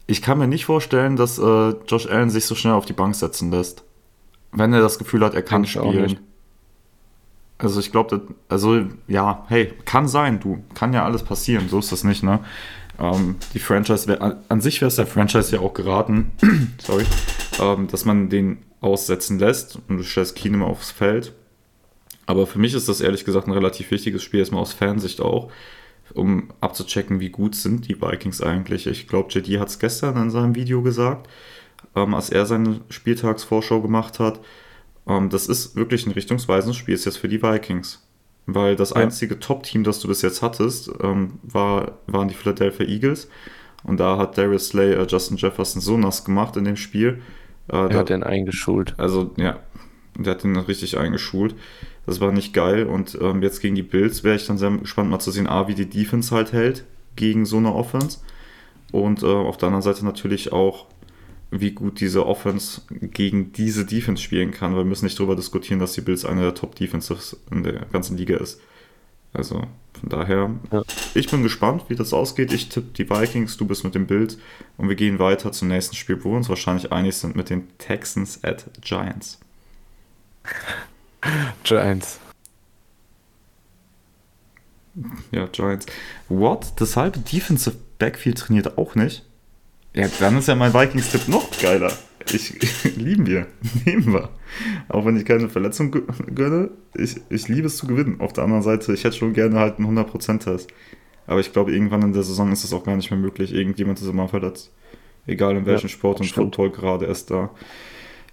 [0.07, 3.15] ich kann mir nicht vorstellen, dass äh, Josh Allen sich so schnell auf die Bank
[3.15, 3.85] setzen lässt.
[4.53, 6.03] Wenn er das Gefühl hat, er kann auch spielen.
[6.03, 6.21] nicht.
[7.59, 11.93] Also ich glaube, also ja, hey, kann sein, du, kann ja alles passieren, so ist
[11.93, 12.41] das nicht, ne?
[12.99, 16.33] Ähm, die Franchise, wär, an, an sich wäre es der Franchise ja auch geraten,
[16.79, 17.05] sorry,
[17.61, 21.33] ähm, dass man den aussetzen lässt und du stellst Keenum aufs Feld.
[22.27, 25.51] Aber für mich ist das ehrlich gesagt ein relativ wichtiges Spiel, erstmal aus Fansicht auch,
[26.15, 28.87] um abzuchecken, wie gut sind die Vikings eigentlich.
[28.87, 31.29] Ich glaube, JD hat es gestern in seinem Video gesagt,
[31.97, 34.41] ähm, als er seine Spieltagsvorschau gemacht hat.
[35.07, 38.07] Ähm, das ist wirklich ein richtungsweisendes Spiel ist jetzt für die Vikings.
[38.47, 38.97] Weil das Ja.
[38.97, 43.29] einzige Top-Team, das du bis jetzt hattest, ähm, war, waren die Philadelphia Eagles.
[43.85, 47.23] Und da hat Darius Slay äh, Justin Jefferson so nass gemacht in dem Spiel.
[47.69, 48.95] Äh, Er da- hat den eingeschult.
[48.99, 49.61] also, ja,
[50.19, 51.55] der hat ihn richtig eingeschult.
[52.07, 52.85] Das war nicht geil.
[52.87, 55.69] Und ähm, jetzt gegen die Bills wäre ich dann sehr gespannt, mal zu sehen, A,
[55.69, 56.85] wie die Defense halt hält
[57.17, 58.19] gegen so eine Offense.
[58.93, 60.87] Und äh, auf der anderen Seite natürlich auch,
[61.51, 64.73] wie gut diese Offense gegen diese Defense spielen kann.
[64.73, 68.17] weil Wir müssen nicht darüber diskutieren, dass die Bills eine der Top-Defenses in der ganzen
[68.17, 68.61] Liga ist.
[69.33, 69.63] Also
[70.01, 70.83] von daher, Ja.
[71.15, 72.53] ich bin gespannt, wie das ausgeht.
[72.53, 74.39] Ich tippe die Vikings, du bist mit dem Bild
[74.77, 77.67] und wir gehen weiter zum nächsten Spiel, wo wir uns wahrscheinlich einig sind mit den
[77.79, 79.39] Texans at Giants.
[81.65, 82.19] Giants.
[85.33, 85.87] Ja, Giants.
[86.29, 86.73] What?
[86.77, 89.25] Das halbe Defensive Backfield trainiert auch nicht?
[89.95, 91.93] Ja, dann ist ja mein Vikings-Tipp noch geiler.
[92.33, 92.55] Ich,
[92.97, 93.47] lieben wir.
[93.85, 94.31] Nehmen wir.
[94.89, 98.21] Auch wenn ich keine Verletzung gö- gönne, ich, ich liebe es zu gewinnen.
[98.21, 100.69] Auf der anderen Seite, ich hätte schon gerne halt einen 100%-Test.
[101.27, 103.53] Aber ich glaube, irgendwann in der Saison ist es auch gar nicht mehr möglich.
[103.53, 104.71] Irgendjemand ist immer verletzt.
[105.27, 106.55] Egal in welchem Ja, Sport und stimmt.
[106.57, 107.51] Football gerade erst da.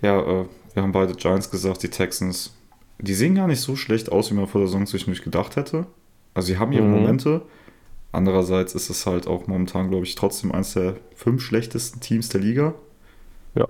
[0.02, 2.54] Ja, äh, wir haben beide Giants gesagt, die Texans.
[3.02, 5.88] Die sehen gar nicht so schlecht aus, wie man vor der Saison zwischendurch gedacht hätte.
[6.34, 6.92] Also sie haben ihre Mhm.
[6.92, 7.42] Momente.
[8.14, 12.42] Andererseits ist es halt auch momentan, glaube ich, trotzdem eines der fünf schlechtesten Teams der
[12.42, 12.74] Liga.
[13.56, 13.66] Ja.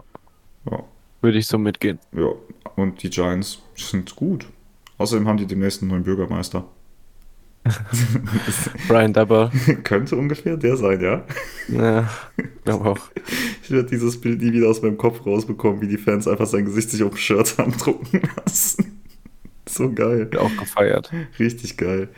[0.69, 0.83] Ja,
[1.21, 1.99] Würde ich so mitgehen.
[2.13, 2.29] ja.
[2.75, 4.47] Und die Giants sind gut.
[4.97, 6.65] Außerdem haben die demnächst einen neuen Bürgermeister.
[8.87, 9.51] Brian Dubber.
[9.83, 11.23] Könnte ungefähr der sein, ja.
[11.67, 12.09] Ja,
[12.63, 12.99] glaube auch.
[13.63, 16.65] Ich werde dieses Bild nie wieder aus meinem Kopf rausbekommen, wie die Fans einfach sein
[16.65, 19.00] Gesicht sich auf dem Shirt haben drucken lassen.
[19.77, 20.29] So geil.
[20.37, 21.15] Auch gefeiert.
[21.39, 22.09] Richtig geil.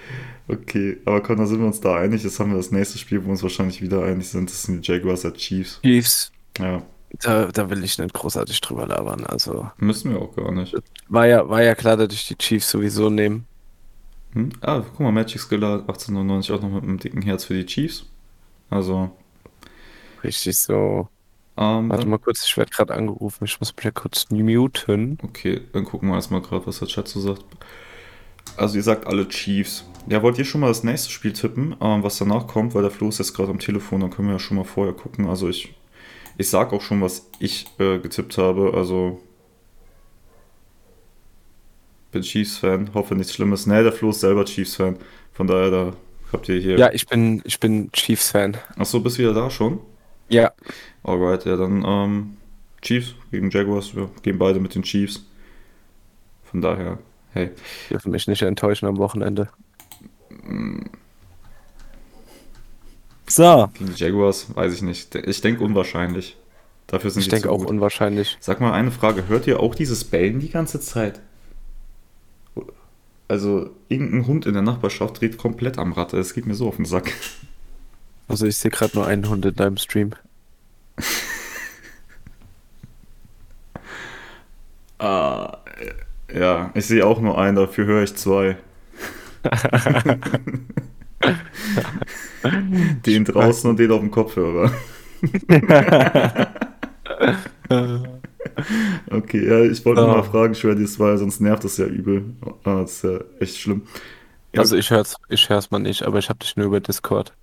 [0.48, 2.24] Okay, aber komm, da sind wir uns da einig.
[2.24, 4.50] Jetzt haben wir das nächste Spiel, wo wir uns wahrscheinlich wieder einig sind.
[4.50, 5.80] Das sind die Jaguars at Chiefs.
[5.82, 6.32] Chiefs.
[6.58, 6.84] Ja,
[7.22, 9.26] Da, da will ich nicht großartig drüber labern.
[9.26, 10.76] Also müssen wir auch gar nicht.
[11.08, 13.44] war ja, war ja klar, dass ich die Chiefs sowieso nehme.
[14.34, 14.50] Hm?
[14.62, 18.06] Ah, guck mal, Magic Skiller 1899 auch noch mit einem dicken Herz für die Chiefs.
[18.70, 19.12] Also,
[20.24, 21.10] Richtig so.
[21.56, 23.46] Ähm, Warte mal kurz, ich werde gerade angerufen.
[23.46, 25.20] Ich muss mich ja kurz muten.
[25.24, 27.44] okay, dann gucken wir erstmal gerade, was der Chat so sagt.
[28.58, 29.86] Also, ihr sagt alle Chiefs.
[30.08, 32.92] Ja, wollt ihr schon mal das nächste Spiel tippen, ähm, was danach kommt, weil der
[32.92, 35.28] Flo ist jetzt gerade am Telefon, dann können wir ja schon mal vorher gucken.
[35.28, 35.74] Also, ich,
[36.38, 38.74] ich sag auch schon, was ich äh, getippt habe.
[38.76, 39.22] Also,
[42.12, 43.68] bin Chiefs-Fan, hoffe nichts Schlimmes.
[43.68, 44.98] Nee, der Flo ist selber Chiefs-Fan.
[45.34, 45.94] Von daher, da
[46.32, 46.78] habt ihr hier.
[46.78, 48.58] Ja, ich bin, ich bin Chiefs-Fan.
[48.78, 49.80] Achso, bist wieder da schon?
[50.34, 50.52] Ja,
[51.04, 52.38] Alright, ja, dann ähm,
[52.82, 53.96] Chiefs gegen Jaguars.
[53.96, 55.26] Wir gehen beide mit den Chiefs.
[56.44, 56.98] Von daher,
[57.34, 57.50] hey.
[57.90, 59.50] dürfen mich nicht enttäuschen am Wochenende.
[63.28, 63.70] So.
[63.74, 65.16] Gegen die Jaguars, weiß ich nicht.
[65.16, 66.38] Ich denke unwahrscheinlich.
[66.88, 67.70] Dafür sind Ich denke auch gut.
[67.70, 68.38] unwahrscheinlich.
[68.40, 71.22] Sag mal eine Frage, hört ihr auch dieses Bellen die ganze Zeit?
[73.28, 76.14] Also, irgendein Hund in der Nachbarschaft dreht komplett am Rad.
[76.14, 77.12] Es geht mir so auf den Sack.
[78.34, 80.16] Also ich sehe gerade nur einen Hund in deinem Stream.
[84.98, 85.60] Ah,
[86.34, 88.58] ja, ich sehe auch nur einen, dafür höre ich zwei.
[93.06, 94.72] den draußen und den auf dem Kopfhörer.
[99.10, 102.36] Okay, ja, ich wollte nur mal fragen, Shreddy, das war, sonst nervt das ja übel.
[102.64, 103.84] Ah, das ist ja echt schlimm.
[104.54, 107.34] Ja, Also ich hör's, ich hör's mal nicht, aber ich habe dich nur über Discord.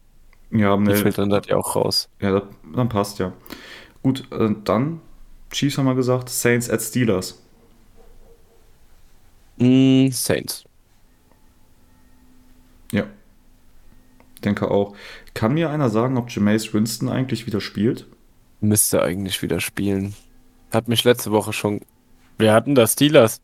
[0.51, 2.09] Ja, Die ne, filtern das ja auch raus.
[2.21, 3.33] ja da, dann passt ja.
[4.03, 5.01] Gut, äh, dann,
[5.51, 7.41] Chiefs haben wir gesagt, Saints at Steelers.
[9.59, 10.65] Mm, Saints.
[12.93, 13.05] Ja.
[14.43, 14.97] Denke auch.
[15.35, 18.07] Kann mir einer sagen, ob Jameis Winston eigentlich wieder spielt?
[18.61, 20.15] Müsste eigentlich wieder spielen.
[20.73, 21.81] Hat mich letzte Woche schon.
[22.39, 23.41] Wir hatten da Steelers.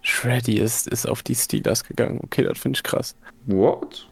[0.00, 2.20] Shreddy ist, ist auf die Steelers gegangen.
[2.22, 3.14] Okay, das finde ich krass.
[3.46, 4.08] What?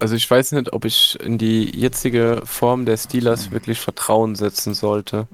[0.00, 4.72] Also ich weiß nicht, ob ich in die jetzige Form der Steelers wirklich Vertrauen setzen
[4.72, 5.28] sollte.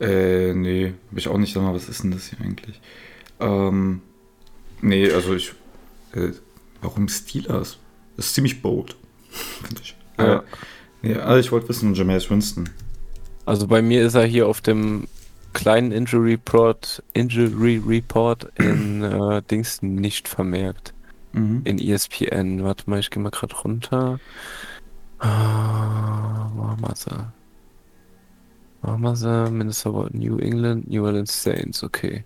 [0.00, 1.52] Äh, nee, hab ich auch nicht.
[1.52, 2.80] Sag mal, was ist denn das hier eigentlich?
[3.40, 4.00] Ähm,
[4.80, 5.52] nee, also ich.
[6.12, 6.30] Äh,
[6.80, 7.78] warum Steelers?
[8.16, 8.96] Das ist ziemlich bold.
[9.30, 9.96] Finde ich.
[10.16, 10.36] Ja.
[10.36, 10.42] Äh,
[11.02, 12.70] nee, also ich wollte wissen, Jameis Winston.
[13.44, 15.08] Also bei mir ist er hier auf dem
[15.52, 20.94] kleinen Injury Report, Injury Report in äh, Dings nicht vermerkt.
[21.32, 21.62] Mhm.
[21.64, 22.64] In ESPN.
[22.64, 24.20] Warte mal, ich gehe mal gerade runter.
[25.18, 26.48] Ah,
[29.00, 29.50] wir sie?
[29.50, 32.24] Minnesota, New England, New Orleans Saints, okay.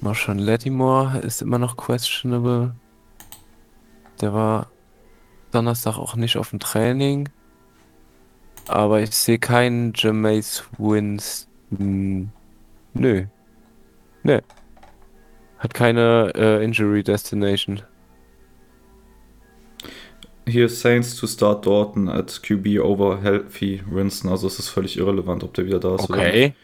[0.00, 2.74] Marshawn Lattimore ist immer noch questionable.
[4.20, 4.68] Der war
[5.50, 7.28] Donnerstag auch nicht auf dem Training.
[8.68, 12.32] Aber ich sehe keinen Jameis Winston.
[12.94, 13.26] Nö.
[14.22, 14.40] Nö.
[15.58, 17.82] Hat keine äh, Injury Destination.
[20.46, 24.30] Hier Saints to start Dorton at QB over healthy Winston.
[24.30, 26.28] Also es ist völlig irrelevant, ob der wieder da ist oder nicht.
[26.28, 26.54] Okay.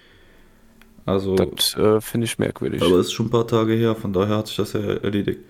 [1.06, 2.82] Also, Das äh, finde ich merkwürdig.
[2.82, 5.40] aber es ist schon ein paar Tage her, von daher hat sich das ja erledigt.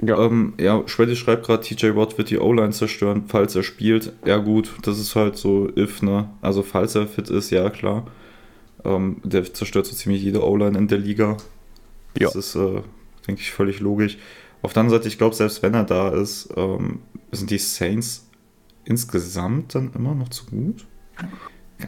[0.00, 4.12] Ja, ähm, ja Shreddy schreibt gerade, TJ Watt wird die O-Line zerstören, falls er spielt.
[4.24, 6.28] Ja, gut, das ist halt so if, ne?
[6.40, 8.06] Also, falls er fit ist, ja, klar.
[8.84, 11.36] Ähm, der zerstört so ziemlich jede O-Line in der Liga.
[12.18, 12.26] Ja.
[12.28, 12.82] Das ist, äh,
[13.26, 14.18] denke ich, völlig logisch.
[14.62, 17.00] Auf der anderen Seite, ich glaube, selbst wenn er da ist, ähm,
[17.32, 18.28] sind die Saints
[18.84, 20.86] insgesamt dann immer noch zu gut.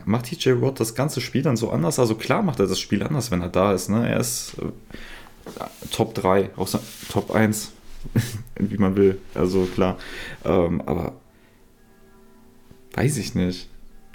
[0.07, 1.99] Macht TJ Watt das ganze Spiel dann so anders?
[1.99, 3.89] Also klar macht er das Spiel anders, wenn er da ist.
[3.89, 4.09] Ne?
[4.09, 6.81] Er ist äh, Top 3, außer
[7.11, 7.73] Top 1,
[8.59, 9.19] wie man will.
[9.35, 9.99] Also klar.
[10.45, 11.13] Ähm, aber
[12.95, 13.69] weiß ich nicht.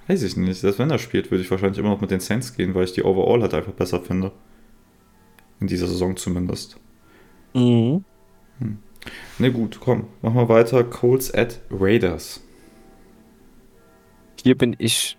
[0.07, 0.59] Weiß ich nicht.
[0.59, 2.93] Selbst wenn er spielt, würde ich wahrscheinlich immer noch mit den Saints gehen, weil ich
[2.93, 4.31] die Overall halt einfach besser finde.
[5.59, 6.77] In dieser Saison zumindest.
[7.53, 8.03] Mhm.
[8.59, 8.79] Hm.
[9.37, 10.83] Ne, gut, komm, machen wir weiter.
[10.83, 12.41] Colts at Raiders.
[14.43, 15.17] Hier bin ich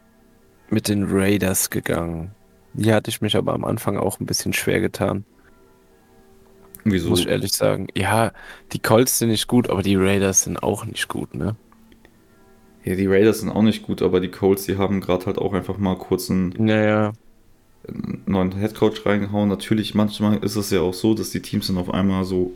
[0.70, 2.32] mit den Raiders gegangen.
[2.76, 5.24] Hier hatte ich mich aber am Anfang auch ein bisschen schwer getan.
[6.84, 7.10] Wieso?
[7.10, 7.88] Muss ich ehrlich sagen.
[7.94, 8.32] Ja,
[8.72, 11.56] die Colts sind nicht gut, aber die Raiders sind auch nicht gut, ne?
[12.84, 15.52] Ja, die Raiders sind auch nicht gut, aber die Colts, die haben gerade halt auch
[15.52, 17.12] einfach mal kurz einen naja.
[18.24, 19.50] neuen Headcoach reingehauen.
[19.50, 22.52] Natürlich, manchmal ist es ja auch so, dass die Teams dann auf einmal so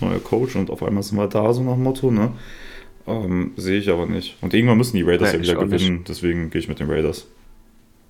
[0.00, 2.32] neuer Coach und auf einmal sind wir da, so nach Motto, ne?
[3.06, 4.36] Ähm, Sehe ich aber nicht.
[4.40, 6.08] Und irgendwann müssen die Raiders ja, ja wieder gewinnen, nicht.
[6.08, 7.26] deswegen gehe ich mit den Raiders.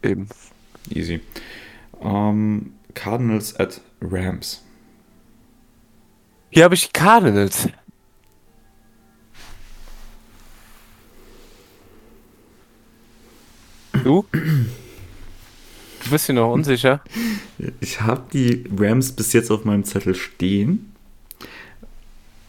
[0.02, 0.28] Eben.
[0.90, 1.20] Easy.
[2.02, 4.62] Ähm, Cardinals at Rams.
[6.50, 7.68] Hier habe ich Cardinals.
[14.02, 14.24] Du?
[14.32, 17.02] Du bist dir noch unsicher?
[17.80, 20.95] Ich habe die Rams bis jetzt auf meinem Zettel stehen.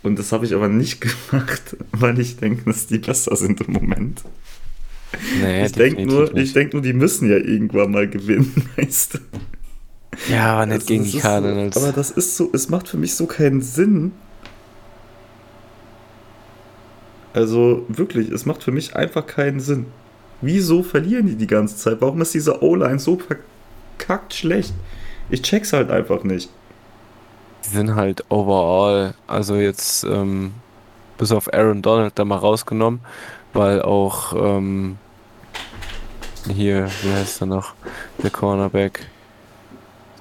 [0.08, 3.74] Und das habe ich aber nicht gemacht, weil ich denke, dass die besser sind im
[3.74, 4.24] Moment.
[5.40, 9.20] Nee, ich denke nur, denk nur, die müssen ja irgendwann mal gewinnen, weißt du?
[10.32, 11.76] Ja, aber nicht also, gegen die Cardinals.
[11.76, 14.14] So, aber das ist so, es macht für mich so keinen Sinn.
[17.34, 19.86] Also wirklich, es macht für mich einfach keinen Sinn.
[20.42, 21.98] Wieso verlieren die die ganze Zeit?
[22.00, 24.74] Warum ist diese O-Line so verkackt schlecht?
[25.30, 26.50] Ich check's halt einfach nicht.
[27.68, 30.54] Die sind halt overall, also jetzt ähm,
[31.18, 33.02] bis auf Aaron Donald da mal rausgenommen,
[33.54, 34.98] weil auch ähm,
[36.50, 37.74] hier, wie heißt er noch,
[38.24, 39.08] der Cornerback,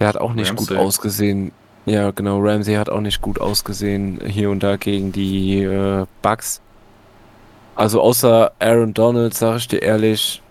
[0.00, 0.74] der hat auch nicht Ramsey.
[0.74, 1.52] gut ausgesehen.
[1.84, 6.60] Ja, genau, Ramsey hat auch nicht gut ausgesehen hier und da gegen die äh, Bucks.
[7.76, 10.42] Also außer Aaron Donald, sage ich dir ehrlich,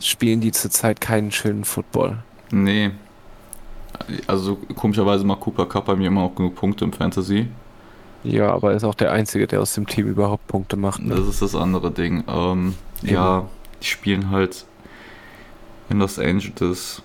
[0.00, 2.18] spielen die zurzeit keinen schönen Football.
[2.50, 2.92] Nee,
[4.26, 7.48] also komischerweise macht Cooper Cup bei mir immer auch genug Punkte im Fantasy.
[8.24, 11.02] Ja, aber er ist auch der Einzige, der aus dem Team überhaupt Punkte macht.
[11.02, 11.14] Ne?
[11.14, 12.24] Das ist das andere Ding.
[12.26, 13.46] Ähm, ja,
[13.80, 14.64] die spielen halt
[15.88, 17.02] in Los Angeles.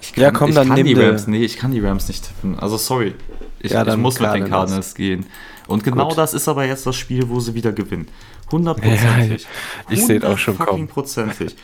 [0.00, 2.26] Ich kann, ja, komm, ich dann kann die Rams, nee, ich kann die Rams nicht
[2.26, 2.58] tippen.
[2.58, 3.14] Also sorry,
[3.60, 5.26] ich, ja, ich muss mit den Cardinals gehen.
[5.66, 6.18] Und genau Gut.
[6.18, 8.08] das ist aber jetzt das Spiel, wo sie wieder gewinnen.
[8.50, 9.44] Hundertprozentig.
[9.44, 9.48] Ja,
[9.88, 10.88] ich, sehe auch schon kommen.
[10.88, 11.56] prozentig.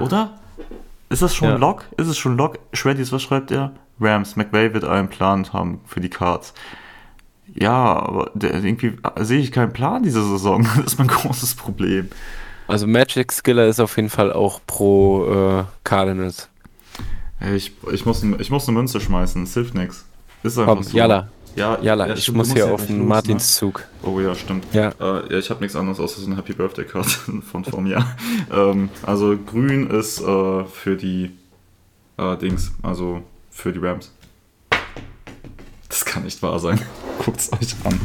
[0.00, 0.38] Oder?
[1.12, 1.56] Ist das schon ja.
[1.56, 1.84] Lock?
[1.98, 2.58] Ist es schon Lock?
[2.72, 3.72] Shreddies, was schreibt er?
[4.00, 6.54] Rams, McVay wird einen Plan haben für die Cards.
[7.54, 10.66] Ja, aber der, irgendwie sehe ich keinen Plan diese Saison.
[10.76, 12.08] Das ist mein großes Problem.
[12.66, 15.26] Also Magic Skiller ist auf jeden Fall auch pro
[15.60, 16.48] äh, Cardinals.
[17.54, 19.42] Ich, ich, muss, ich muss eine Münze schmeißen.
[19.42, 20.06] Es hilft nichts.
[20.42, 20.96] Ist einfach Komm, so.
[20.96, 21.28] Jalla.
[21.54, 23.80] Ja, Jalla, ja, ich stimmt, muss hier auf den Martinszug.
[24.02, 24.08] Ne?
[24.08, 24.64] Oh ja, stimmt.
[24.72, 27.06] Ja, äh, ja ich habe nichts anderes außer so eine Happy Birthday Card
[27.50, 28.16] von vor Jahr.
[28.52, 31.30] ähm, also grün ist äh, für die
[32.16, 34.12] äh, Dings, also für die Rams.
[35.88, 36.80] Das kann nicht wahr sein.
[37.24, 38.00] Guckt es euch an.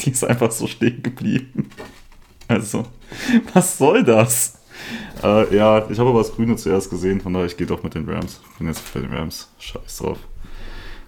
[0.00, 1.70] Die ist einfach so stehen geblieben.
[2.48, 2.86] Also,
[3.52, 4.58] was soll das?
[5.22, 7.94] Äh, ja, ich habe aber das Grüne zuerst gesehen, von daher ich gehe doch mit
[7.94, 8.40] den Rams.
[8.50, 9.48] Ich bin jetzt für den Rams.
[9.58, 10.18] Scheiß drauf.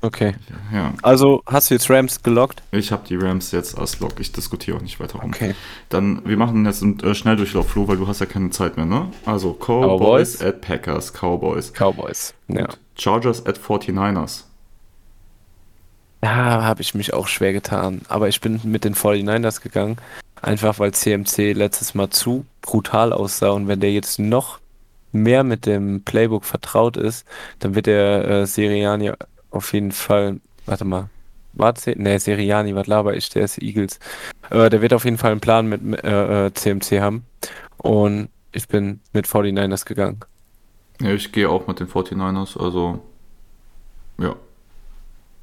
[0.03, 0.35] Okay.
[0.73, 0.95] Ja.
[1.03, 2.63] Also hast du jetzt Rams gelockt?
[2.73, 4.19] Ich habe die Rams jetzt als Lock.
[4.19, 5.31] Ich diskutiere auch nicht weiter rum.
[5.31, 5.55] Okay.
[5.89, 8.87] Dann, wir machen jetzt einen äh, Schnelldurchlauf, Flo, weil du hast ja keine Zeit mehr,
[8.87, 9.09] ne?
[9.27, 10.43] Also Cowboys, Cowboys.
[10.43, 11.73] at Packers, Cowboys.
[11.73, 12.69] Cowboys, ja.
[12.97, 14.45] Chargers at 49ers.
[16.23, 18.03] Da habe ich mich auch schwer getan.
[18.09, 19.97] Aber ich bin mit den 49ers gegangen.
[20.43, 23.51] Einfach weil CMC letztes Mal zu brutal aussah.
[23.51, 24.61] Und wenn der jetzt noch
[25.13, 27.27] mehr mit dem Playbook vertraut ist,
[27.59, 29.13] dann wird der äh, Seriani
[29.51, 31.09] auf jeden Fall, warte mal,
[31.53, 33.99] war C nee, Seriani, was laber ich, der ist Eagles.
[34.51, 37.25] Äh, der wird auf jeden Fall einen Plan mit äh, CMC äh, haben.
[37.79, 40.21] Und ich bin mit 49ers gegangen.
[41.01, 43.01] Ja, ich gehe auch mit den 49ers, also
[44.19, 44.37] ja.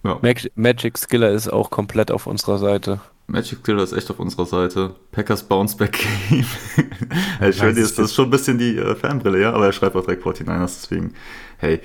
[0.03, 0.19] ja.
[0.21, 2.99] Mag Magic Skiller ist auch komplett auf unserer Seite.
[3.25, 4.95] Magic Skiller ist echt auf unserer Seite.
[5.11, 5.99] Packers Bounce Back
[6.29, 6.45] Game.
[7.49, 10.05] ich höre das ist schon ein bisschen die äh, Fanbrille, ja, aber er schreibt auch
[10.05, 11.13] direkt 49ers, deswegen
[11.59, 11.79] Hey,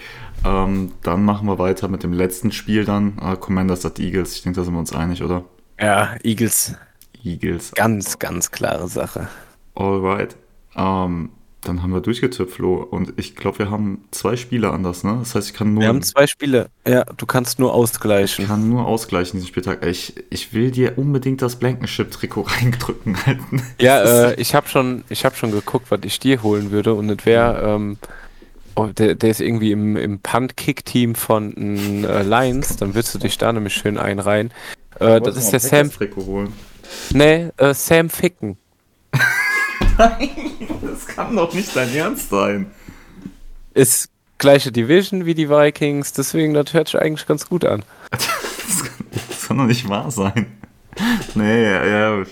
[0.45, 3.18] ähm, dann machen wir weiter mit dem letzten Spiel dann.
[3.18, 4.36] Äh, Commanders at Eagles.
[4.36, 5.45] Ich denke, da sind wir uns einig, oder?
[5.80, 6.74] Ja, Eagles.
[7.22, 7.72] Eagles.
[7.72, 9.28] Ganz, ganz klare Sache.
[9.74, 10.36] Alright.
[10.76, 11.30] Ähm,
[11.64, 12.74] dann haben wir durchgetippt, Flo.
[12.82, 15.16] Und ich glaube, wir haben zwei Spiele anders, ne?
[15.20, 15.82] Das heißt, ich kann nur.
[15.82, 16.70] Wir haben zwei Spiele.
[16.86, 18.49] Ja, du kannst nur ich ausgleichen.
[18.49, 19.86] kann nur ausgleichen diesen Spieltag.
[19.86, 23.62] Ich, ich will dir unbedingt das Blankenship-Trikot reindrücken halten.
[23.80, 26.95] Ja, äh, ich habe schon, ich hab schon geguckt, was ich dir holen würde.
[26.95, 27.97] Und das wäre, ähm,
[28.75, 32.77] oh, der, der ist irgendwie im, im Punt-Kick-Team von äh, Lions.
[32.77, 34.51] Dann würdest du dich da nämlich schön einreihen.
[34.99, 35.91] Äh, das ist der Sam.
[36.16, 36.53] Holen.
[37.12, 38.57] Nee, äh, Sam Ficken.
[40.83, 42.70] Das kann doch nicht dein Ernst sein.
[43.75, 44.09] Ist
[44.39, 47.85] gleiche Division wie die Vikings, deswegen das hört sich eigentlich ganz gut an.
[48.11, 48.27] Das
[48.83, 50.47] kann, das kann doch nicht wahr sein.
[51.34, 52.24] Nee, ja, ja,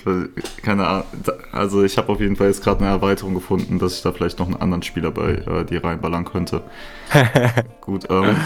[0.63, 1.05] keine Ahnung.
[1.53, 4.39] Also ich habe auf jeden Fall jetzt gerade eine Erweiterung gefunden, dass ich da vielleicht
[4.39, 6.63] noch einen anderen Spieler bei äh, die reinballern könnte.
[7.81, 8.37] Gut, ähm,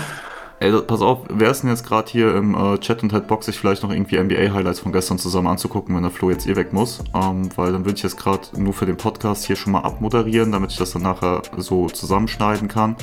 [0.64, 3.44] ey, pass auf, wer ist denn jetzt gerade hier im äh, Chat und hat Bock,
[3.44, 6.72] sich vielleicht noch irgendwie NBA-Highlights von gestern zusammen anzugucken, wenn der Flo jetzt eh weg
[6.72, 7.00] muss?
[7.14, 10.52] Ähm, weil dann würde ich jetzt gerade nur für den Podcast hier schon mal abmoderieren,
[10.52, 12.96] damit ich das dann nachher so zusammenschneiden kann.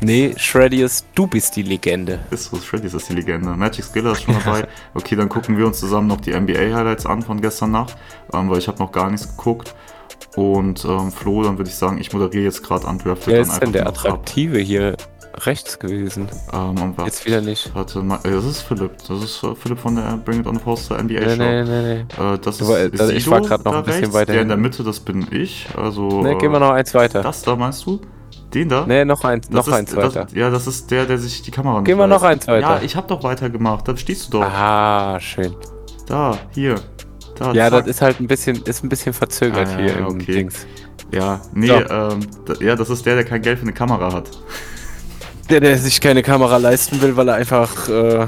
[0.00, 2.20] Nee, Shreddius, du bist die Legende.
[2.30, 3.50] Ist so, Shreddy ist die Legende.
[3.56, 4.68] Magic Skiller ist schon dabei.
[4.94, 7.96] Okay, dann gucken wir uns zusammen noch die NBA-Highlights an von gestern Nacht,
[8.32, 9.74] ähm, weil ich habe noch gar nichts geguckt.
[10.36, 13.62] Und ähm, Flo, dann würde ich sagen, ich moderiere jetzt gerade Undrafted Wer dann ist
[13.62, 14.04] denn der noch ab.
[14.04, 14.96] Attraktive hier
[15.34, 16.28] rechts gewesen?
[16.52, 17.70] Ähm, Jetzt wieder nicht.
[17.74, 18.92] Warte mal, äh, das ist Philipp.
[19.08, 21.36] Das ist äh, Philipp von der Bring It On Poster NBA Nee, Show.
[21.36, 21.82] nee, nee,
[22.18, 22.32] nee.
[22.34, 24.14] Äh, das Du ist war- also ich war grad noch ein bisschen rechts.
[24.14, 24.56] weiter Der in der.
[24.56, 25.68] Mitte, das bin ich.
[25.76, 26.22] Also.
[26.22, 27.22] Nee, äh, gehen wir noch eins weiter.
[27.22, 28.00] Das da meinst du?
[28.54, 28.86] Den da?
[28.86, 30.24] Nee, noch eins, Das noch ist, eins weiter.
[30.24, 32.76] Das, ja, das ist der, der sich die Kamera Gehen wir noch eins weiter.
[32.76, 33.86] Ja, ich hab doch weitergemacht.
[33.86, 34.46] Da stehst du doch.
[34.46, 35.54] Ah, schön.
[36.06, 36.76] Da, hier.
[37.36, 37.80] Da, Ja, zack.
[37.84, 40.32] das ist halt ein bisschen, ist ein bisschen verzögert Ah, hier ja, im okay.
[40.32, 40.66] Dings.
[41.12, 41.74] Ja, nee, So.
[41.74, 42.20] ähm,
[42.60, 44.30] ja, das ist der, der kein Geld für eine Kamera hat.
[45.48, 48.26] Der, der sich keine Kamera leisten will, weil er einfach, äh,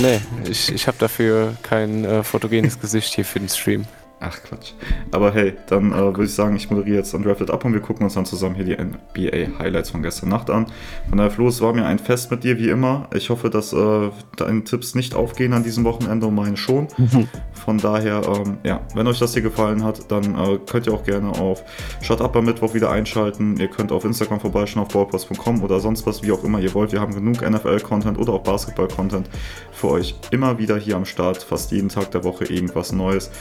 [0.00, 3.84] nee, ich, ich habe dafür kein äh, fotogenes Gesicht hier für den Stream.
[4.24, 4.72] Ach Quatsch.
[5.10, 8.04] Aber hey, dann äh, würde ich sagen, ich moderiere jetzt Undrafted ab und wir gucken
[8.04, 10.66] uns dann zusammen hier die NBA-Highlights von gestern Nacht an.
[11.08, 13.08] Von daher, Flo, es war mir ein Fest mit dir wie immer.
[13.12, 16.86] Ich hoffe, dass äh, deine Tipps nicht aufgehen an diesem Wochenende und meine schon.
[17.64, 21.04] Von daher, ähm, ja, wenn euch das hier gefallen hat, dann äh, könnt ihr auch
[21.04, 21.64] gerne auf
[22.00, 23.56] Shut Up am Mittwoch wieder einschalten.
[23.56, 26.92] Ihr könnt auf Instagram vorbeischauen, auf ballpass.com oder sonst was, wie auch immer ihr wollt.
[26.92, 29.28] Wir haben genug NFL-Content oder auch Basketball-Content
[29.82, 31.42] für euch immer wieder hier am Start.
[31.42, 33.32] Fast jeden Tag der Woche irgendwas Neues.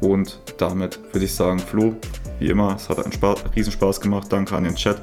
[0.00, 1.94] Und damit würde ich sagen, Flo,
[2.38, 4.28] wie immer, es hat einen Spaß, Riesenspaß gemacht.
[4.30, 4.96] Danke an den Chat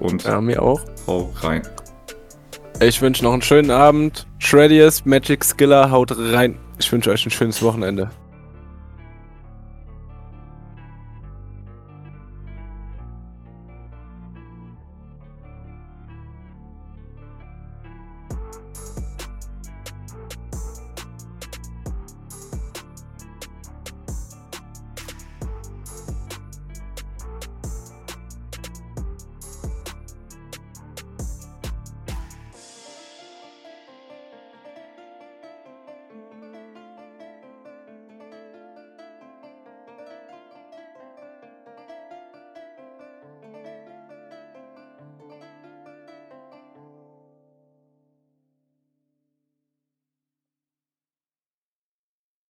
[0.00, 0.80] und Ja, mir auch.
[1.06, 1.62] hau rein.
[2.80, 4.26] Ich wünsche noch einen schönen Abend.
[4.38, 6.58] Shreddius, Magic Skiller, haut rein.
[6.80, 8.10] Ich wünsche euch ein schönes Wochenende.